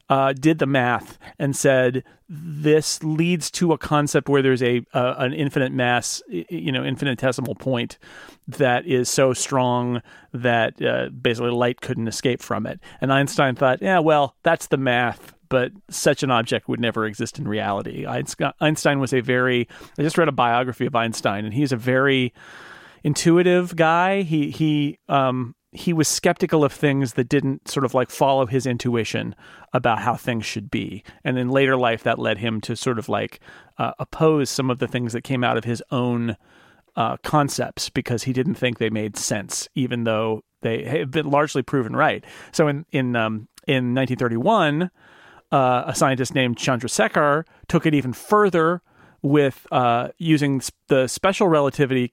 [0.09, 5.14] uh, did the math and said this leads to a concept where there's a uh,
[5.18, 7.98] an infinite mass, you know, infinitesimal point
[8.46, 12.81] that is so strong that uh, basically light couldn't escape from it.
[13.00, 17.38] And Einstein thought, yeah, well, that's the math but such an object would never exist
[17.38, 18.05] in reality.
[18.61, 22.33] Einstein was a very, I just read a biography of Einstein, and he's a very
[23.04, 24.22] intuitive guy.
[24.22, 28.64] He, he, um, he was skeptical of things that didn't sort of like follow his
[28.64, 29.34] intuition
[29.72, 31.02] about how things should be.
[31.24, 33.40] And in later life, that led him to sort of like
[33.78, 36.36] uh, oppose some of the things that came out of his own
[36.96, 41.62] uh, concepts because he didn't think they made sense, even though they have been largely
[41.62, 42.24] proven right.
[42.52, 44.90] So in in um, in 1931,
[45.50, 48.80] uh, a scientist named Chandrasekhar took it even further
[49.22, 52.12] with uh, using the special relativity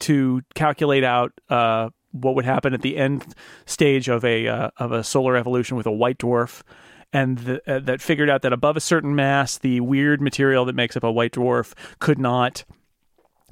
[0.00, 3.34] to calculate out uh, what would happen at the end
[3.66, 6.62] stage of a uh, of a solar evolution with a white dwarf,
[7.12, 10.74] and the, uh, that figured out that above a certain mass, the weird material that
[10.74, 12.64] makes up a white dwarf could not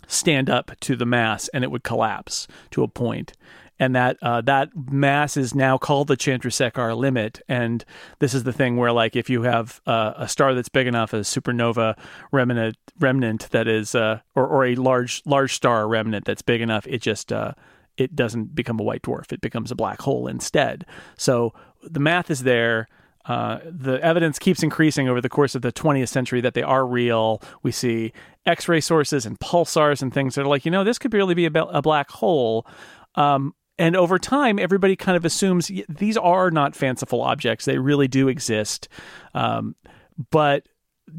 [0.06, 3.32] stand up to the mass, and it would collapse to a point
[3.78, 7.40] and that uh, that mass is now called the Chandrasekhar limit.
[7.48, 7.84] And
[8.20, 11.12] this is the thing where, like, if you have uh, a star that's big enough,
[11.12, 11.96] a supernova
[12.30, 16.86] remnant remnant that is, uh, or or a large large star remnant that's big enough,
[16.86, 17.52] it just uh,
[17.96, 20.86] it doesn't become a white dwarf; it becomes a black hole instead.
[21.16, 22.88] So the math is there.
[23.26, 26.86] Uh, the evidence keeps increasing over the course of the 20th century that they are
[26.86, 27.40] real.
[27.62, 28.12] We see
[28.44, 31.32] X ray sources and pulsars and things that are like, you know, this could really
[31.32, 32.66] be a, a black hole.
[33.14, 38.08] Um, and over time, everybody kind of assumes these are not fanciful objects; they really
[38.08, 38.88] do exist.
[39.34, 39.74] Um,
[40.30, 40.66] but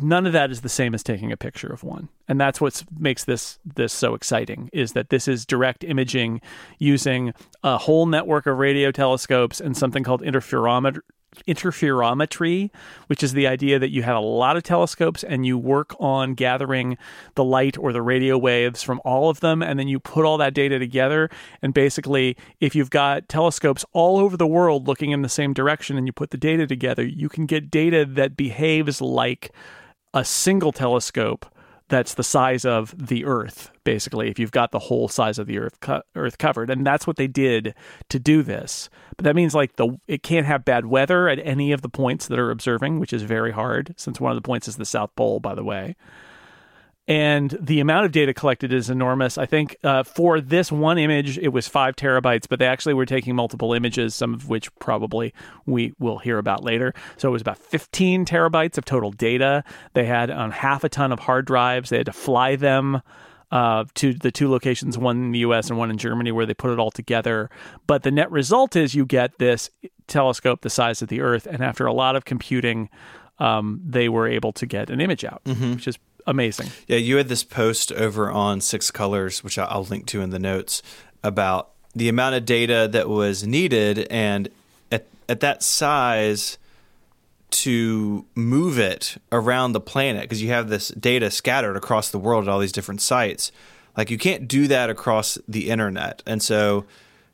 [0.02, 2.84] none of that is the same as taking a picture of one and that's what
[2.98, 6.42] makes this this so exciting is that this is direct imaging
[6.80, 11.00] using a whole network of radio telescopes and something called interferometer
[11.48, 12.70] interferometry,
[13.08, 16.34] which is the idea that you have a lot of telescopes and you work on
[16.34, 16.98] gathering
[17.36, 20.38] the light or the radio waves from all of them, and then you put all
[20.38, 21.30] that data together.
[21.62, 25.98] And basically, if you've got telescopes all over the world looking in the same direction
[25.98, 29.52] and you put the data together, you can get data that behaves like
[30.14, 31.46] a single telescope
[31.88, 35.60] that's the size of the Earth, basically, if you've got the whole size of the
[35.60, 37.76] Earth co- Earth covered, and that's what they did
[38.10, 38.90] to do this.
[39.18, 42.28] But that means like the it can't have bad weather at any of the points
[42.28, 45.16] that are observing, which is very hard since one of the points is the South
[45.16, 45.96] Pole, by the way
[47.08, 49.38] and the amount of data collected is enormous.
[49.38, 53.06] I think uh, for this one image, it was five terabytes, but they actually were
[53.06, 55.34] taking multiple images, some of which probably
[55.68, 56.94] we will hear about later.
[57.18, 59.64] So it was about 15 terabytes of total data.
[59.94, 61.92] They had on um, half a ton of hard drives.
[61.92, 63.02] They had to fly them.
[63.52, 66.56] Uh, to the two locations, one in the US and one in Germany, where they
[66.56, 67.50] put it all together.
[67.86, 69.70] But the net result is you get this
[70.08, 72.90] telescope the size of the Earth, and after a lot of computing,
[73.38, 75.74] um, they were able to get an image out, mm-hmm.
[75.76, 76.70] which is amazing.
[76.88, 80.40] Yeah, you had this post over on Six Colors, which I'll link to in the
[80.40, 80.82] notes,
[81.24, 84.50] about the amount of data that was needed, and
[84.92, 86.58] at at that size
[87.50, 92.48] to move it around the planet because you have this data scattered across the world
[92.48, 93.52] at all these different sites.
[93.96, 96.86] Like you can't do that across the internet, and so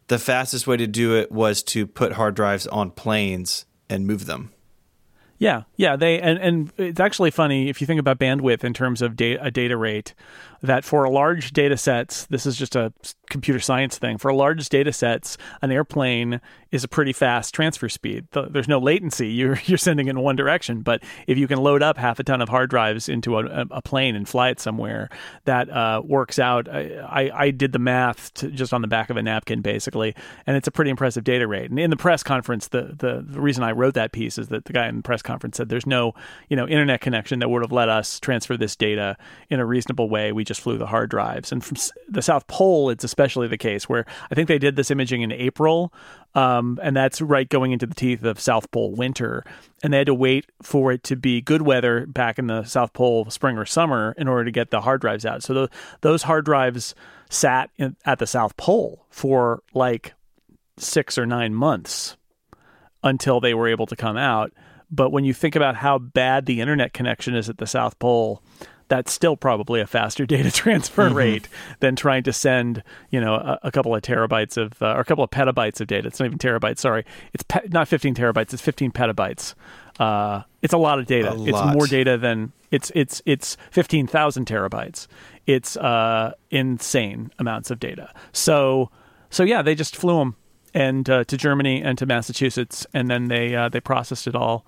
[0.07, 4.25] the fastest way to do it was to put hard drives on planes and move
[4.25, 4.51] them.
[5.41, 5.95] Yeah, yeah.
[5.95, 9.43] They and and it's actually funny if you think about bandwidth in terms of data,
[9.43, 10.13] a data rate.
[10.63, 12.93] That for large data sets, this is just a
[13.31, 14.19] computer science thing.
[14.19, 18.27] For large data sets, an airplane is a pretty fast transfer speed.
[18.31, 19.29] There's no latency.
[19.31, 20.81] You're you're sending in one direction.
[20.81, 23.81] But if you can load up half a ton of hard drives into a, a
[23.81, 25.09] plane and fly it somewhere,
[25.45, 26.69] that uh, works out.
[26.69, 30.13] I, I, I did the math to, just on the back of a napkin, basically,
[30.45, 31.71] and it's a pretty impressive data rate.
[31.71, 34.65] And in the press conference, the the, the reason I wrote that piece is that
[34.65, 36.13] the guy in the press said there's no
[36.49, 39.17] you know internet connection that would have let us transfer this data
[39.49, 40.31] in a reasonable way.
[40.31, 41.51] We just flew the hard drives.
[41.51, 44.91] And from the South Pole, it's especially the case where I think they did this
[44.91, 45.93] imaging in April,
[46.35, 49.43] um, and that's right going into the teeth of South Pole winter.
[49.83, 52.93] And they had to wait for it to be good weather back in the South
[52.93, 55.43] Pole spring or summer in order to get the hard drives out.
[55.43, 55.69] So the,
[56.01, 56.93] those hard drives
[57.29, 60.13] sat in, at the South Pole for like
[60.77, 62.17] six or nine months
[63.03, 64.53] until they were able to come out.
[64.91, 68.41] But when you think about how bad the internet connection is at the South Pole,
[68.91, 71.15] that's still probably a faster data transfer mm-hmm.
[71.15, 71.47] rate
[71.79, 75.05] than trying to send, you know, a, a couple of terabytes of uh, or a
[75.05, 76.07] couple of petabytes of data.
[76.07, 76.79] It's not even terabytes.
[76.79, 78.53] Sorry, it's pe- not 15 terabytes.
[78.53, 79.55] It's 15 petabytes.
[79.97, 81.35] Uh, it's a lot of data.
[81.39, 85.07] It's more data than it's it's it's 15,000 terabytes.
[85.47, 88.13] It's uh, insane amounts of data.
[88.33, 88.91] So
[89.29, 90.35] so yeah, they just flew them
[90.73, 94.65] and uh, to Germany and to Massachusetts, and then they uh, they processed it all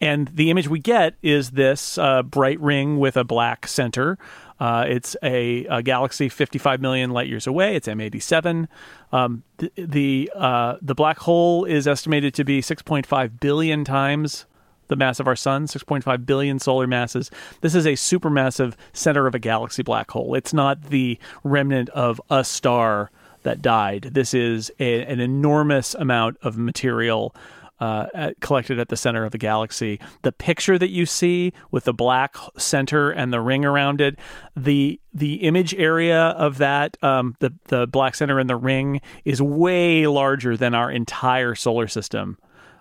[0.00, 4.18] and the image we get is this uh, bright ring with a black center.
[4.60, 7.74] Uh, it's a, a, galaxy 55 million light years away.
[7.74, 8.68] It's M87.
[9.12, 14.46] Um, the the, uh, the black hole is estimated to be 6.5 billion times
[14.88, 17.30] the mass of our sun, 6.5 billion solar masses.
[17.62, 20.34] This is a supermassive center of a galaxy black hole.
[20.34, 23.10] It's not the remnant of a star
[23.42, 24.10] that died.
[24.12, 27.34] This is a, an enormous amount of material
[27.84, 30.00] uh, at, collected at the center of the galaxy.
[30.22, 34.18] The picture that you see with the black center and the ring around it,
[34.56, 39.42] the the image area of that, um, the the black center and the ring, is
[39.42, 42.38] way larger than our entire solar system.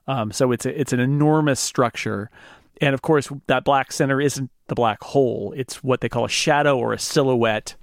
[0.07, 2.29] Um, so it's a, it's an enormous structure,
[2.79, 5.53] and of course that black center isn't the black hole.
[5.57, 7.75] It's what they call a shadow or a silhouette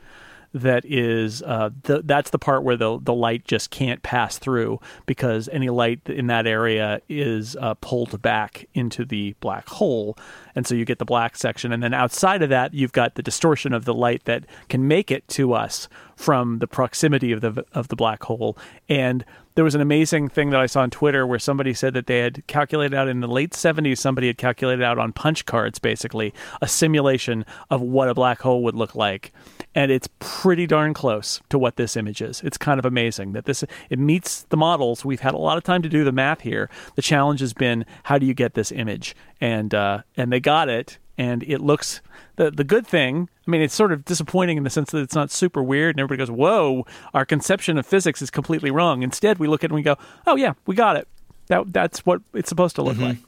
[0.53, 4.81] that is uh, the, that's the part where the the light just can't pass through
[5.07, 10.17] because any light in that area is uh, pulled back into the black hole,
[10.55, 11.73] and so you get the black section.
[11.73, 15.11] And then outside of that, you've got the distortion of the light that can make
[15.11, 18.59] it to us from the proximity of the of the black hole.
[18.89, 22.07] And there was an amazing thing that I saw on Twitter where somebody said that
[22.07, 25.79] they had calculated out in the late 70s, somebody had calculated out on punch cards
[25.79, 26.33] basically
[26.63, 29.33] a simulation of what a black hole would look like.
[29.75, 32.41] And it's pretty darn close to what this image is.
[32.43, 35.05] It's kind of amazing that this it meets the models.
[35.05, 36.69] We've had a lot of time to do the math here.
[36.97, 39.15] The challenge has been how do you get this image?
[39.41, 42.01] And uh, and they got it and it looks
[42.37, 43.29] the the good thing.
[43.47, 46.01] I mean, it's sort of disappointing in the sense that it's not super weird, and
[46.01, 49.73] everybody goes, "Whoa, our conception of physics is completely wrong." Instead, we look at it
[49.73, 51.07] and we go, "Oh yeah, we got it.
[51.49, 53.05] That that's what it's supposed to look mm-hmm.
[53.05, 53.19] like."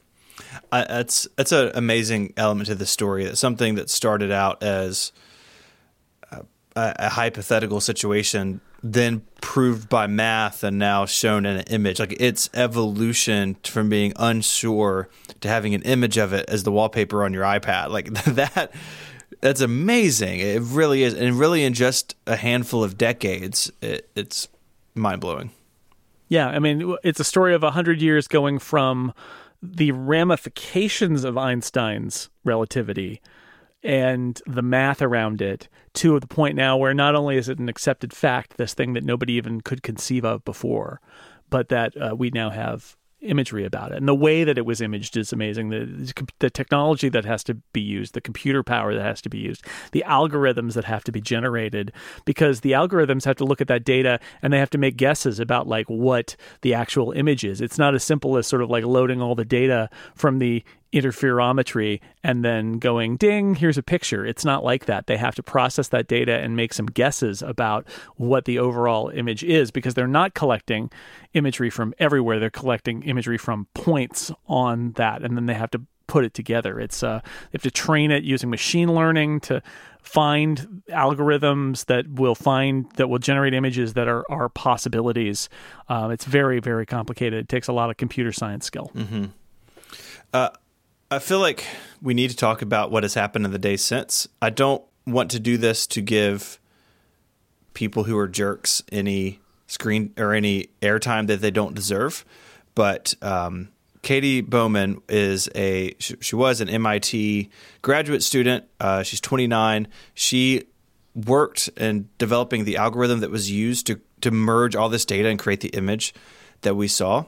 [0.72, 3.26] Uh, that's that's an amazing element to the story.
[3.26, 5.12] It's something that started out as
[6.76, 12.00] a, a hypothetical situation then proved by math and now shown in an image.
[12.00, 15.08] Like its evolution from being unsure
[15.40, 17.90] to having an image of it as the wallpaper on your iPad.
[17.90, 18.72] Like that
[19.40, 20.40] that's amazing.
[20.40, 21.14] It really is.
[21.14, 24.48] And really in just a handful of decades, it, it's
[24.94, 25.50] mind blowing.
[26.28, 29.12] Yeah, I mean, it's a story of 100 years going from
[29.62, 33.20] the ramifications of Einstein's relativity
[33.82, 37.68] and the math around it to the point now where not only is it an
[37.68, 41.00] accepted fact, this thing that nobody even could conceive of before,
[41.50, 43.98] but that uh, we now have imagery about it.
[43.98, 45.70] And the way that it was imaged is amazing.
[45.70, 49.38] The, the technology that has to be used, the computer power that has to be
[49.38, 51.92] used, the algorithms that have to be generated,
[52.24, 55.38] because the algorithms have to look at that data and they have to make guesses
[55.38, 57.60] about like what the actual image is.
[57.60, 62.00] It's not as simple as sort of like loading all the data from the interferometry
[62.22, 64.26] and then going ding here's a picture.
[64.26, 65.06] It's not like that.
[65.06, 67.86] They have to process that data and make some guesses about
[68.16, 70.90] what the overall image is because they're not collecting
[71.32, 72.38] imagery from everywhere.
[72.38, 76.78] They're collecting imagery from points on that and then they have to put it together.
[76.78, 79.62] It's uh they have to train it using machine learning to
[80.02, 85.48] find algorithms that will find that will generate images that are, are possibilities.
[85.88, 87.38] Um, it's very very complicated.
[87.38, 88.90] It takes a lot of computer science skill.
[88.94, 89.24] Mm-hmm.
[90.34, 90.50] uh,
[91.12, 91.66] I feel like
[92.00, 94.26] we need to talk about what has happened in the days since.
[94.40, 96.58] I don't want to do this to give
[97.74, 102.24] people who are jerks any screen or any airtime that they don't deserve,
[102.74, 103.68] but um,
[104.00, 107.50] Katie Bouman is a she, she was an MIT
[107.82, 108.64] graduate student.
[108.80, 109.88] Uh, she's 29.
[110.14, 110.64] She
[111.14, 115.38] worked in developing the algorithm that was used to to merge all this data and
[115.38, 116.14] create the image
[116.62, 117.26] that we saw.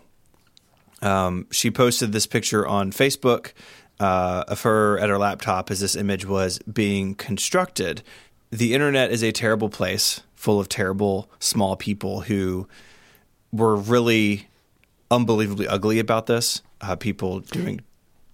[1.04, 3.52] Um, she posted this picture on Facebook
[4.00, 8.02] uh, of her at her laptop as this image was being constructed.
[8.50, 12.66] The internet is a terrible place, full of terrible small people who
[13.52, 14.48] were really
[15.10, 16.62] unbelievably ugly about this.
[16.80, 17.80] Uh, people doing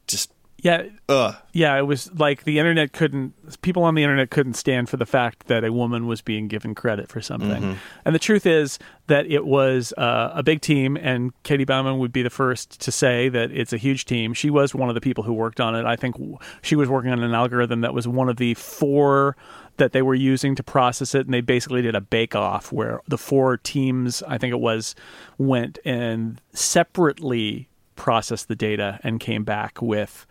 [0.06, 0.32] just
[0.62, 1.36] Yeah, ugh.
[1.52, 3.32] yeah, it was like the internet couldn't
[3.62, 6.74] people on the internet couldn't stand for the fact that a woman was being given
[6.74, 7.78] credit for something.
[8.04, 12.12] And the truth is that it was uh, a big team and Katie Bouman would
[12.12, 14.34] be the first to say that it's a huge team.
[14.34, 15.84] She was one of the people who worked on it.
[15.84, 16.16] I think
[16.62, 19.36] she was working on an algorithm that was one of the four
[19.78, 23.00] that they were using to process it and they basically did a bake off where
[23.08, 24.94] the four teams, I think it was,
[25.38, 30.26] went and separately processed the data and came back with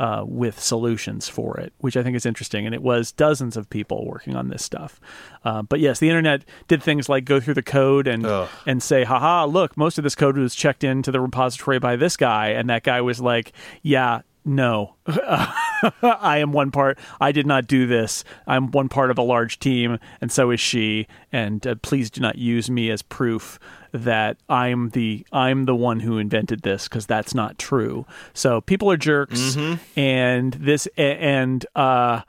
[0.00, 2.64] uh, with solutions for it, which I think is interesting.
[2.64, 4.98] And it was dozens of people working on this stuff.
[5.44, 8.48] Uh, but yes, the internet did things like go through the code and Ugh.
[8.66, 12.16] and say, "Haha, look, most of this code was checked into the repository by this
[12.16, 16.98] guy," and that guy was like, "Yeah." No, I am one part.
[17.20, 18.24] I did not do this.
[18.46, 21.06] I'm one part of a large team, and so is she.
[21.30, 23.58] And uh, please do not use me as proof
[23.92, 28.06] that I'm the I'm the one who invented this because that's not true.
[28.32, 29.56] So people are jerks,
[29.96, 32.22] and this and uh,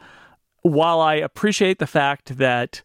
[0.63, 2.81] while I appreciate the fact that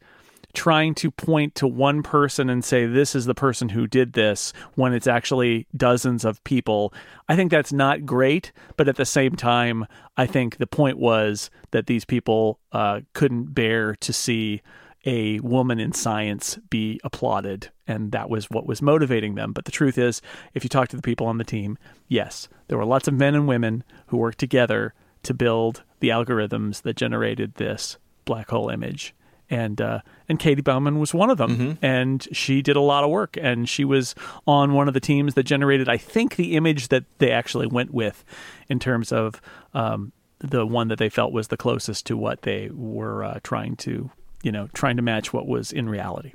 [0.57, 4.53] trying to point to one person and say this is the person who did this
[4.75, 6.93] when it's actually dozens of people.
[7.29, 9.87] I think that's not great but at the same time
[10.17, 14.63] i think the point was that these people uh, couldn't bear to see
[15.05, 19.53] a woman in science be applauded and that was what was motivating them.
[19.53, 20.21] But the truth is
[20.53, 21.79] if you talk to the people on the team
[22.09, 26.83] yes there were lots of men and women who worked together to build the algorithms
[26.83, 29.15] that generated this black hole image
[29.49, 33.11] and uh, and Katie Bouman was one of them, and she did a lot of
[33.11, 34.15] work, and she was
[34.47, 37.95] on one of the teams that generated, I think, the image that they actually went
[37.95, 38.25] with,
[38.69, 39.41] in terms of
[39.75, 43.77] um, the one that they felt was the closest to what they were uh, trying
[43.77, 44.11] to,
[44.43, 46.33] you know, trying to match what was in reality.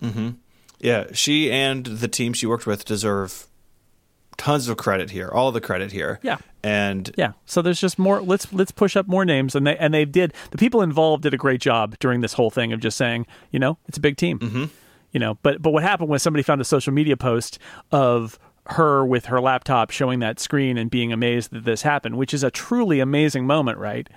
[0.80, 3.48] Yeah, she and the team she worked with deserve
[4.38, 6.20] tons of credit here, all the credit here.
[6.24, 6.38] Yeah.
[6.64, 7.34] And Yeah.
[7.46, 8.22] So there's just more.
[8.22, 10.34] Let's let's push up more names, and they and they did.
[10.52, 13.60] The people involved did a great job during this whole thing of just saying, you
[13.60, 14.40] know, it's a big team.
[14.40, 14.66] Mm-hmm.
[15.12, 17.60] You know, but but what happened was somebody found a social media post
[17.92, 22.34] of her with her laptop showing that screen and being amazed that this happened, which
[22.34, 24.08] is a truly amazing moment, right?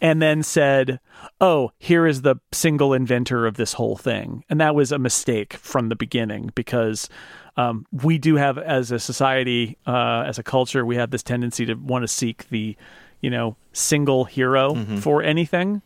[0.00, 1.00] And then said,
[1.40, 5.54] "Oh, here is the single inventor of this whole thing," and that was a mistake
[5.54, 7.08] from the beginning because
[7.56, 11.66] um, we do have, as a society, uh, as a culture, we have this tendency
[11.66, 12.76] to want to seek the,
[13.20, 15.82] you know, single hero for anything,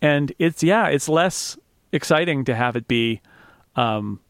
[0.00, 1.58] and it's yeah, it's less
[1.92, 3.20] exciting to have it be
[3.76, 4.20] um,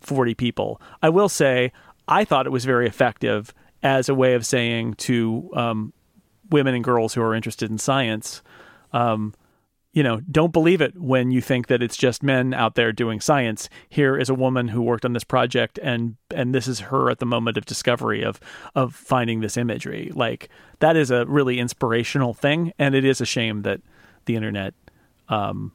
[0.00, 0.80] 40 people.
[1.02, 1.72] I will say,
[2.06, 5.92] I thought it was very effective as a way of saying to um,
[6.50, 8.42] women and girls who are interested in science,
[8.92, 9.34] um,
[9.94, 13.20] you know, don't believe it when you think that it's just men out there doing
[13.20, 13.68] science.
[13.88, 17.20] Here is a woman who worked on this project, and and this is her at
[17.20, 18.40] the moment of discovery of
[18.74, 20.10] of finding this imagery.
[20.12, 20.48] Like
[20.80, 23.80] that is a really inspirational thing, and it is a shame that
[24.24, 24.74] the internet
[25.28, 25.70] um,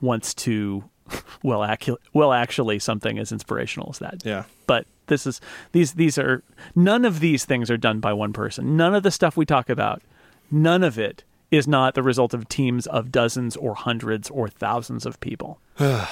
[0.00, 0.84] wants to
[1.42, 4.24] well, acu- well, actually, something as inspirational as that.
[4.24, 4.44] yeah.
[4.68, 5.40] But this is
[5.72, 6.44] these these are
[6.76, 8.76] none of these things are done by one person.
[8.76, 10.00] None of the stuff we talk about,
[10.48, 11.24] none of it
[11.56, 15.60] is not the result of teams of dozens or hundreds or thousands of people.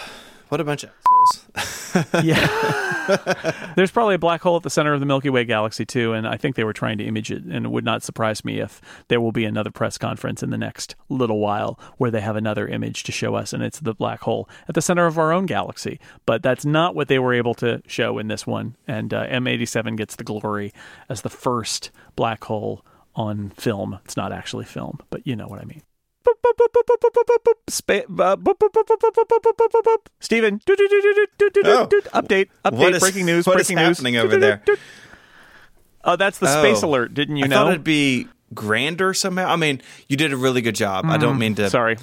[0.52, 0.90] What a bunch of
[1.24, 2.24] assholes.
[2.26, 3.72] Yeah.
[3.74, 6.28] There's probably a black hole at the center of the Milky Way galaxy too, and
[6.28, 7.42] I think they were trying to image it.
[7.44, 10.58] And it would not surprise me if there will be another press conference in the
[10.58, 14.20] next little while where they have another image to show us, and it's the black
[14.20, 15.98] hole at the center of our own galaxy.
[16.26, 18.76] But that's not what they were able to show in this one.
[18.86, 20.74] And uh, M87 gets the glory
[21.08, 22.84] as the first black hole
[23.14, 23.98] on film.
[24.04, 25.82] It's not actually film, but you know what I mean.
[27.68, 28.36] Spa- uh,
[30.20, 31.86] Stephen, Oh.
[31.86, 33.96] update, update, What is- breaking news, what is breaking news.
[33.98, 34.62] happening over there?
[36.04, 36.88] Oh, that's the space Oh.
[36.88, 37.14] alert.
[37.14, 37.56] Didn't you I know?
[37.56, 39.48] thought it'd be grander somehow.
[39.48, 41.04] I mean, you did a really good job.
[41.06, 41.62] I don't mean to.
[41.62, 41.96] Mm, Sorry.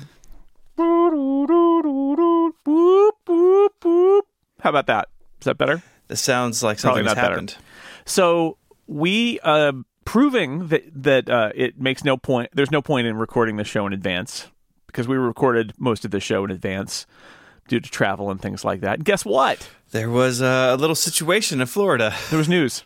[4.62, 5.07] How about that?
[5.39, 5.82] Is that better?
[6.07, 7.34] This sounds like Probably something that's not better.
[7.36, 7.55] happened.
[8.05, 8.57] So
[8.88, 9.74] we uh,
[10.10, 12.49] proving that that uh, it makes no point.
[12.51, 14.47] There's no point in recording the show in advance
[14.88, 17.05] because we recorded most of the show in advance
[17.68, 18.95] due to travel and things like that.
[18.95, 19.70] And guess what?
[19.91, 22.16] There was a little situation in Florida.
[22.32, 22.84] There was news.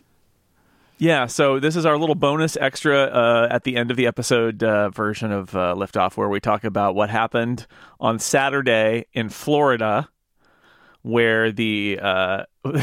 [0.98, 4.62] Yeah, so this is our little bonus extra uh, at the end of the episode
[4.62, 7.66] uh, version of uh, Liftoff, where we talk about what happened
[7.98, 10.10] on Saturday in Florida,
[11.00, 12.44] where the uh,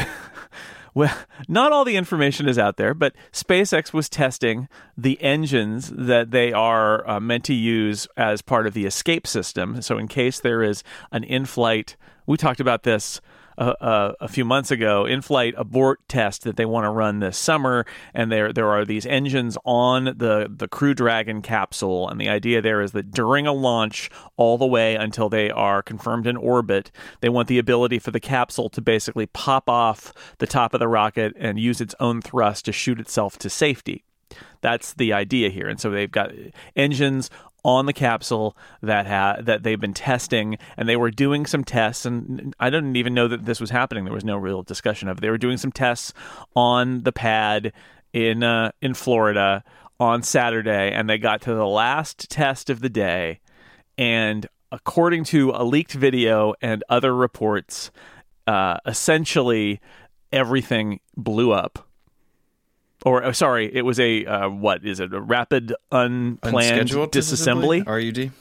[0.94, 1.16] well,
[1.48, 6.52] not all the information is out there, but SpaceX was testing the engines that they
[6.52, 9.82] are uh, meant to use as part of the escape system.
[9.82, 13.20] So, in case there is an in-flight, we talked about this
[13.58, 17.84] a, a, few months ago in-flight abort test that they want to run this summer,
[18.14, 22.62] and there there are these engines on the the Crew Dragon capsule, and the idea
[22.62, 26.90] there is that during a launch, all the way until they are confirmed in orbit,
[27.20, 30.88] they want the ability for the capsule to basically pop off the top of the
[30.88, 34.04] rocket and use its own thrust to shoot itself to safety.
[34.60, 35.68] That's the idea here.
[35.68, 36.32] And so they've got
[36.76, 37.30] engines
[37.64, 42.04] on the capsule that ha- that they've been testing, and they were doing some tests.
[42.04, 44.04] And I didn't even know that this was happening.
[44.04, 45.18] There was no real discussion of.
[45.18, 45.20] It.
[45.20, 46.12] They were doing some tests
[46.56, 47.72] on the pad
[48.12, 49.64] in uh, in Florida
[50.00, 53.40] on Saturday, and they got to the last test of the day,
[53.96, 57.90] and according to a leaked video and other reports,
[58.46, 59.80] uh, essentially
[60.32, 61.86] everything blew up
[63.04, 65.12] or oh, sorry, it was a uh, what is it?
[65.12, 67.86] A rapid unplanned disassembly.
[67.86, 68.32] RUD.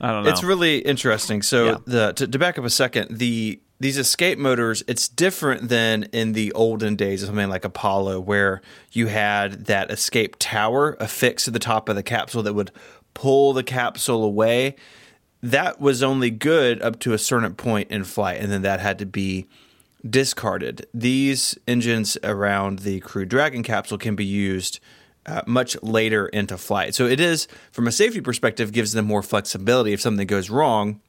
[0.00, 0.30] I don't know.
[0.30, 1.42] It's really interesting.
[1.42, 1.76] So yeah.
[1.86, 6.32] the to, to, back up a second, the these escape motors, it's different than in
[6.32, 8.62] the olden days of something like Apollo, where
[8.92, 12.70] you had that escape tower affixed to the top of the capsule that would
[13.14, 14.76] pull the capsule away.
[15.42, 18.98] That was only good up to a certain point in flight, and then that had
[19.00, 19.46] to be
[20.08, 20.86] discarded.
[20.92, 24.80] These engines around the Crew Dragon capsule can be used
[25.26, 26.94] uh, much later into flight.
[26.94, 29.92] So it is, from a safety perspective, gives them more flexibility.
[29.92, 31.00] If something goes wrong,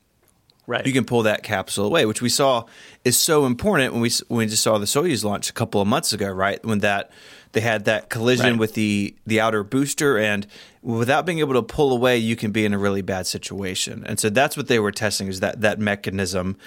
[0.68, 0.86] right.
[0.86, 2.66] you can pull that capsule away, which we saw
[3.04, 5.88] is so important when we when we just saw the Soyuz launch a couple of
[5.88, 6.64] months ago, right?
[6.64, 7.12] When that
[7.52, 8.60] they had that collision right.
[8.60, 10.48] with the the outer booster, and
[10.82, 14.04] without being able to pull away, you can be in a really bad situation.
[14.06, 16.58] And so that's what they were testing is that that mechanism.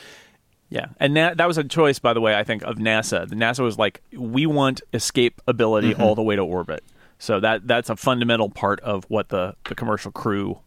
[0.71, 2.37] Yeah, and Na- that was a choice, by the way.
[2.37, 3.29] I think of NASA.
[3.29, 6.03] The NASA was like, we want escape ability mm-hmm.
[6.03, 6.85] all the way to orbit.
[7.19, 10.61] So that that's a fundamental part of what the the commercial crew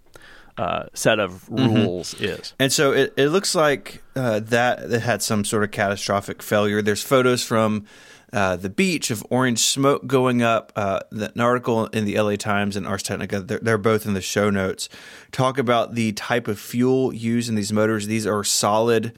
[0.57, 1.73] uh, set of mm-hmm.
[1.73, 2.41] rules mm-hmm.
[2.41, 2.53] is.
[2.59, 6.81] And so it, it looks like uh, that it had some sort of catastrophic failure.
[6.81, 7.85] There's photos from
[8.33, 10.71] uh, the beach of orange smoke going up.
[10.75, 14.13] Uh, the, an article in the LA Times and Ars Technica, they're, they're, both in
[14.13, 14.87] the show notes,
[15.31, 18.07] talk about the type of fuel used in these motors.
[18.07, 19.17] These are solid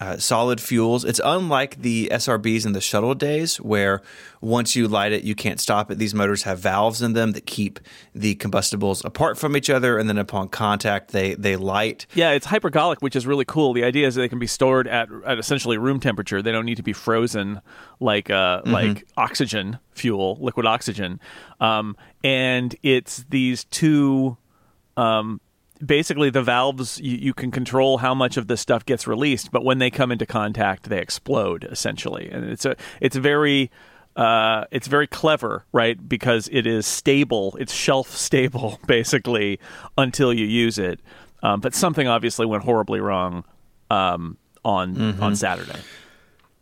[0.00, 1.04] uh, solid fuels.
[1.04, 4.00] It's unlike the SRBs in the shuttle days, where
[4.40, 5.98] once you light it, you can't stop it.
[5.98, 7.78] These motors have valves in them that keep
[8.14, 12.06] the combustibles apart from each other, and then upon contact, they they light.
[12.14, 13.74] Yeah, it's hypergolic, which is really cool.
[13.74, 16.40] The idea is they can be stored at, at essentially room temperature.
[16.40, 17.60] They don't need to be frozen
[18.00, 18.72] like uh, mm-hmm.
[18.72, 21.20] like oxygen fuel, liquid oxygen.
[21.60, 21.94] Um,
[22.24, 24.38] and it's these two
[24.96, 25.42] um,
[25.84, 29.64] basically the valves you, you, can control how much of the stuff gets released but
[29.64, 32.28] when they come into contact they explode essentially.
[32.30, 33.70] And it's a it's very
[34.16, 36.08] uh, it's very clever right?
[36.08, 39.58] Because it is stable it's shelf stable basically
[39.96, 41.00] until you use it.
[41.42, 43.44] Um, but something obviously went horribly wrong
[43.90, 45.22] um, on mm-hmm.
[45.22, 45.80] on saturday.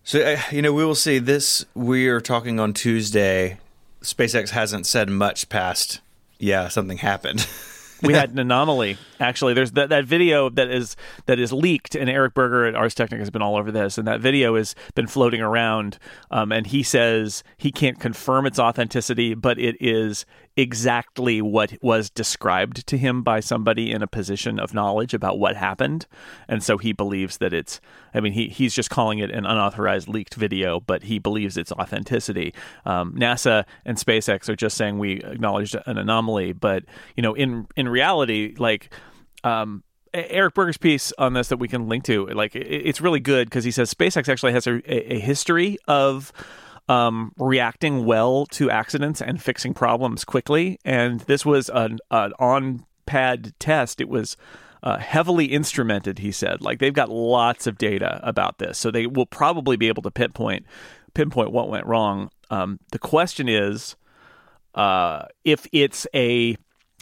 [0.05, 1.19] So uh, you know we will see.
[1.19, 3.59] This we are talking on tuesday.
[4.03, 6.01] Spacex hasn't said much past
[6.39, 7.47] yeah something happened
[8.03, 8.96] we had an anomaly.
[9.20, 10.96] Actually, there's that, that video that is
[11.26, 14.07] that is leaked, and Eric Berger at Ars Technica has been all over this, and
[14.07, 15.99] that video has been floating around.
[16.30, 20.24] Um, and he says he can't confirm its authenticity, but it is
[20.59, 25.55] exactly what was described to him by somebody in a position of knowledge about what
[25.55, 26.05] happened.
[26.49, 27.81] And so he believes that it's,
[28.13, 31.71] I mean, he, he's just calling it an unauthorized leaked video, but he believes its
[31.71, 32.53] authenticity.
[32.85, 36.83] Um, NASA and SpaceX are just saying we acknowledged an anomaly, but,
[37.15, 38.93] you know, in, in reality, like,
[39.45, 43.49] um, Eric Berger's piece on this that we can link to, like, it's really good
[43.49, 46.33] because he says SpaceX actually has a, a history of
[46.89, 50.78] um, reacting well to accidents and fixing problems quickly.
[50.84, 54.01] And this was an, an on pad test.
[54.01, 54.36] It was
[54.82, 56.62] uh, heavily instrumented, he said.
[56.62, 60.11] Like they've got lots of data about this, so they will probably be able to
[60.11, 60.64] pinpoint
[61.14, 62.30] pinpoint what went wrong.
[62.51, 63.97] Um, the question is
[64.74, 66.57] uh, if it's a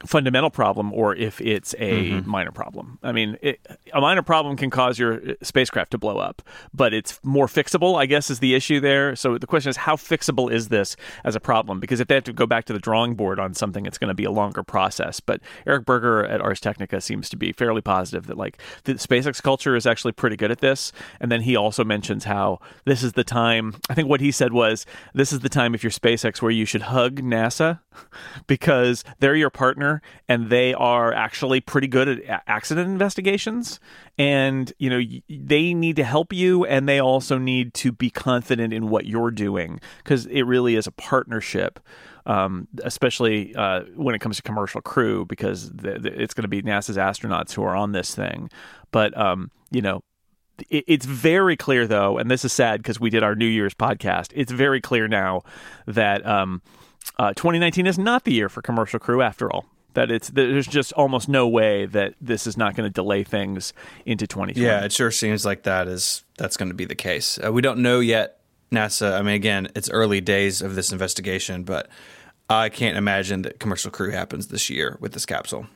[0.04, 2.30] fundamental problem or if it's a mm-hmm.
[2.30, 2.98] minor problem.
[3.02, 6.42] I mean, it, a minor problem can cause your spacecraft to blow up,
[6.74, 9.16] but it's more fixable, I guess, is the issue there.
[9.16, 11.80] So the question is, how fixable is this as a problem?
[11.80, 14.08] Because if they have to go back to the drawing board on something, it's going
[14.08, 15.18] to be a longer process.
[15.18, 19.42] But Eric Berger at Ars Technica seems to be fairly positive that like the SpaceX
[19.42, 20.92] culture is actually pretty good at this.
[21.20, 23.76] And then he also mentions how this is the time.
[23.88, 24.84] I think what he said was,
[25.14, 27.80] this is the time if you're SpaceX where you should hug NASA
[28.46, 29.85] because they're your partner
[30.28, 33.80] and they are actually pretty good at accident investigations
[34.18, 38.72] and you know they need to help you and they also need to be confident
[38.72, 41.80] in what you're doing because it really is a partnership
[42.26, 46.48] um, especially uh, when it comes to commercial crew because the, the, it's going to
[46.48, 48.50] be NASA's astronauts who are on this thing
[48.90, 50.02] but um, you know
[50.70, 54.28] it's very clear though and this is sad because we did our new year's podcast
[54.34, 55.42] it's very clear now
[55.86, 56.62] that um,
[57.18, 59.64] uh, 2019 is not the year for commercial crew after all.
[59.96, 63.72] That it's there's just almost no way that this is not going to delay things
[64.04, 64.60] into 2020.
[64.60, 67.38] Yeah, it sure seems like that is that's going to be the case.
[67.42, 68.40] Uh, we don't know yet.
[68.70, 69.18] NASA.
[69.18, 71.88] I mean, again, it's early days of this investigation, but
[72.50, 75.66] I can't imagine that commercial crew happens this year with this capsule.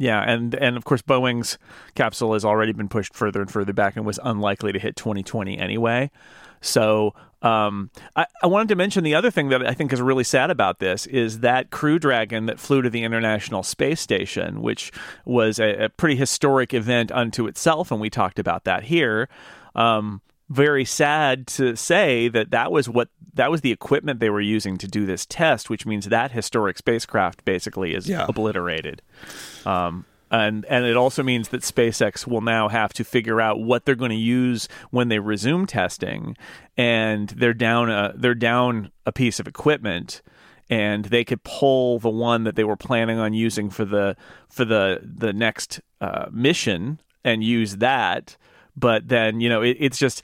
[0.00, 1.58] Yeah, and and of course Boeing's
[1.94, 5.58] capsule has already been pushed further and further back and was unlikely to hit 2020
[5.58, 6.10] anyway.
[6.62, 10.24] So um, I, I, wanted to mention the other thing that I think is really
[10.24, 14.90] sad about this is that Crew Dragon that flew to the International Space Station, which
[15.26, 19.28] was a, a pretty historic event unto itself, and we talked about that here.
[19.74, 24.40] Um, very sad to say that that was what that was the equipment they were
[24.40, 28.26] using to do this test, which means that historic spacecraft basically is yeah.
[28.28, 29.00] obliterated.
[29.64, 33.84] Um, and and it also means that SpaceX will now have to figure out what
[33.84, 36.36] they're going to use when they resume testing,
[36.76, 40.22] and they're down a they're down a piece of equipment,
[40.68, 44.16] and they could pull the one that they were planning on using for the
[44.48, 48.36] for the the next uh, mission and use that,
[48.76, 50.22] but then you know it, it's just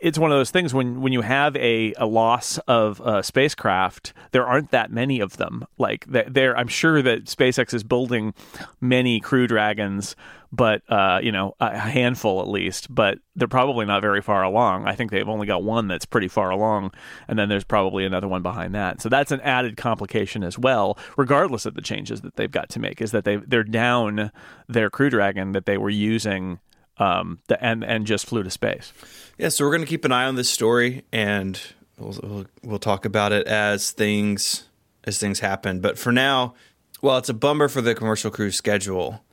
[0.00, 4.12] it's one of those things when when you have a, a loss of a spacecraft,
[4.32, 5.64] there aren't that many of them.
[5.78, 8.34] Like there, I'm sure that SpaceX is building
[8.80, 10.14] many Crew Dragons,
[10.52, 12.94] but uh, you know a handful at least.
[12.94, 14.86] But they're probably not very far along.
[14.86, 16.92] I think they've only got one that's pretty far along,
[17.26, 19.00] and then there's probably another one behind that.
[19.00, 20.98] So that's an added complication as well.
[21.16, 24.30] Regardless of the changes that they've got to make, is that they they're down
[24.68, 26.60] their Crew Dragon that they were using
[27.00, 28.92] um, the, and and just flew to space.
[29.38, 31.60] Yeah, so we're going to keep an eye on this story, and
[31.98, 34.68] we'll, we'll, we'll talk about it as things
[35.04, 35.80] as things happen.
[35.80, 36.54] But for now,
[37.00, 39.24] well, it's a bummer for the commercial crew schedule.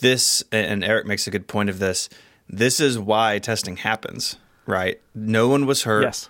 [0.00, 2.08] This and Eric makes a good point of this.
[2.48, 4.36] This is why testing happens,
[4.66, 5.00] right?
[5.14, 6.02] No one was hurt.
[6.02, 6.28] Yes.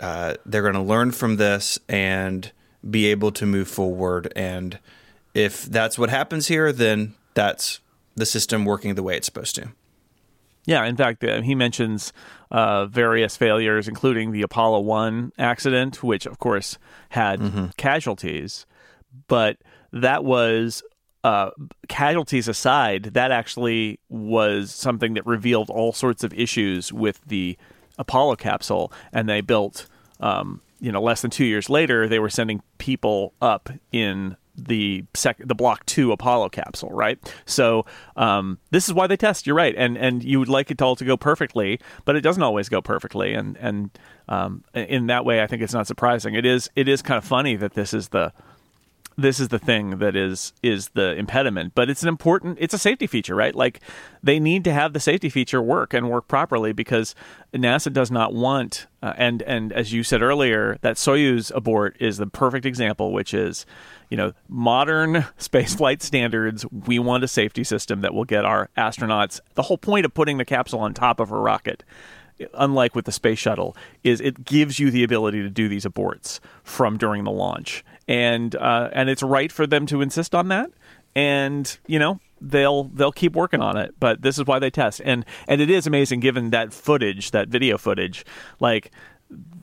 [0.00, 2.50] Uh, they're going to learn from this and
[2.90, 4.32] be able to move forward.
[4.34, 4.78] And
[5.34, 7.80] if that's what happens here, then that's
[8.16, 9.68] the system working the way it's supposed to.
[10.64, 12.12] Yeah, in fact, uh, he mentions
[12.50, 16.78] uh, various failures, including the Apollo 1 accident, which, of course,
[17.10, 17.66] had mm-hmm.
[17.76, 18.64] casualties.
[19.26, 19.58] But
[19.92, 20.82] that was,
[21.24, 21.50] uh,
[21.88, 27.56] casualties aside, that actually was something that revealed all sorts of issues with the
[27.98, 28.92] Apollo capsule.
[29.12, 29.86] And they built,
[30.20, 35.04] um, you know, less than two years later, they were sending people up in the
[35.14, 37.18] sec- the Block Two Apollo capsule, right?
[37.46, 37.86] So
[38.16, 39.46] um, this is why they test.
[39.46, 42.42] You're right, and and you would like it all to go perfectly, but it doesn't
[42.42, 43.90] always go perfectly, and and
[44.28, 46.34] um, in that way, I think it's not surprising.
[46.34, 48.32] It is it is kind of funny that this is the
[49.22, 52.78] this is the thing that is is the impediment but it's an important it's a
[52.78, 53.80] safety feature right like
[54.22, 57.14] they need to have the safety feature work and work properly because
[57.54, 62.18] NASA does not want uh, and and as you said earlier that Soyuz abort is
[62.18, 63.66] the perfect example which is
[64.12, 69.40] you know, modern spaceflight standards, we want a safety system that will get our astronauts.
[69.54, 71.82] The whole point of putting the capsule on top of a rocket,
[72.52, 76.40] unlike with the space shuttle, is it gives you the ability to do these aborts
[76.62, 80.70] from during the launch, and uh, and it's right for them to insist on that.
[81.14, 85.00] And you know, they'll they'll keep working on it but this is why they test.
[85.04, 88.24] And and it is amazing given that footage that video footage
[88.60, 88.90] like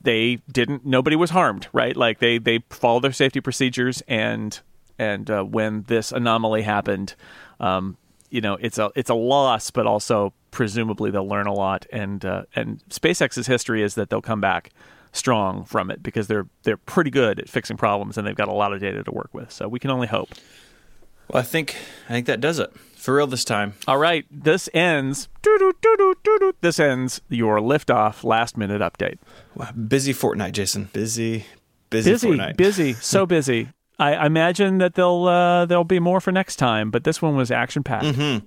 [0.01, 1.95] they didn't nobody was harmed right?
[1.95, 4.59] Like they they followed their safety procedures and
[4.97, 7.15] and uh, when this anomaly happened
[7.59, 7.97] um,
[8.29, 11.85] you know it's a it's a loss but also presumably they'll learn a lot.
[11.91, 14.71] And uh, and SpaceX's history is that they'll come back
[15.11, 18.53] strong from it because they're they're pretty good at fixing problems and they've got a
[18.53, 20.29] lot of data to work with so we can only hope
[21.27, 21.75] well I think
[22.07, 23.73] I think that does it for real this time.
[23.87, 25.29] All right, this ends.
[26.61, 29.17] This ends your liftoff last minute update.
[29.55, 30.89] Wow, busy fortnight, Jason.
[30.91, 31.45] Busy,
[31.89, 32.57] busy, busy, fortnight.
[32.57, 33.69] busy, so busy.
[33.97, 37.35] I, I imagine that they'll uh, there'll be more for next time, but this one
[37.35, 38.05] was action packed.
[38.05, 38.45] Mm-hmm.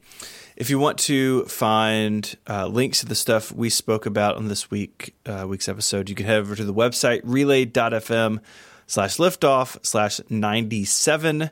[0.56, 4.70] If you want to find uh, links to the stuff we spoke about on this
[4.70, 8.40] week uh, week's episode, you can head over to the website relay.fm
[8.86, 11.50] slash liftoff slash 97.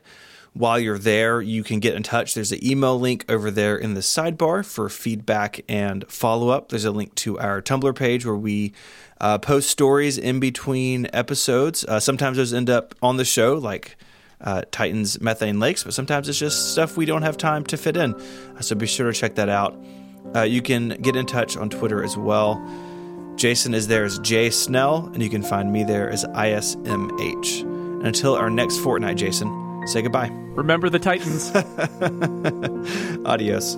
[0.53, 2.33] While you're there, you can get in touch.
[2.33, 6.69] There's an email link over there in the sidebar for feedback and follow up.
[6.69, 8.73] There's a link to our Tumblr page where we
[9.19, 11.85] uh, post stories in between episodes.
[11.85, 13.97] Uh, sometimes those end up on the show, like
[14.43, 17.97] uh, Titan's Methane Lakes, but sometimes it's just stuff we don't have time to fit
[17.97, 18.13] in.
[18.13, 19.77] Uh, so be sure to check that out.
[20.35, 22.63] Uh, you can get in touch on Twitter as well.
[23.35, 27.61] Jason is there as J Snell, and you can find me there as ISMH.
[27.61, 30.29] And until our next fortnight, Jason, say goodbye.
[30.31, 31.51] Remember the Titans.
[33.25, 33.77] Adios.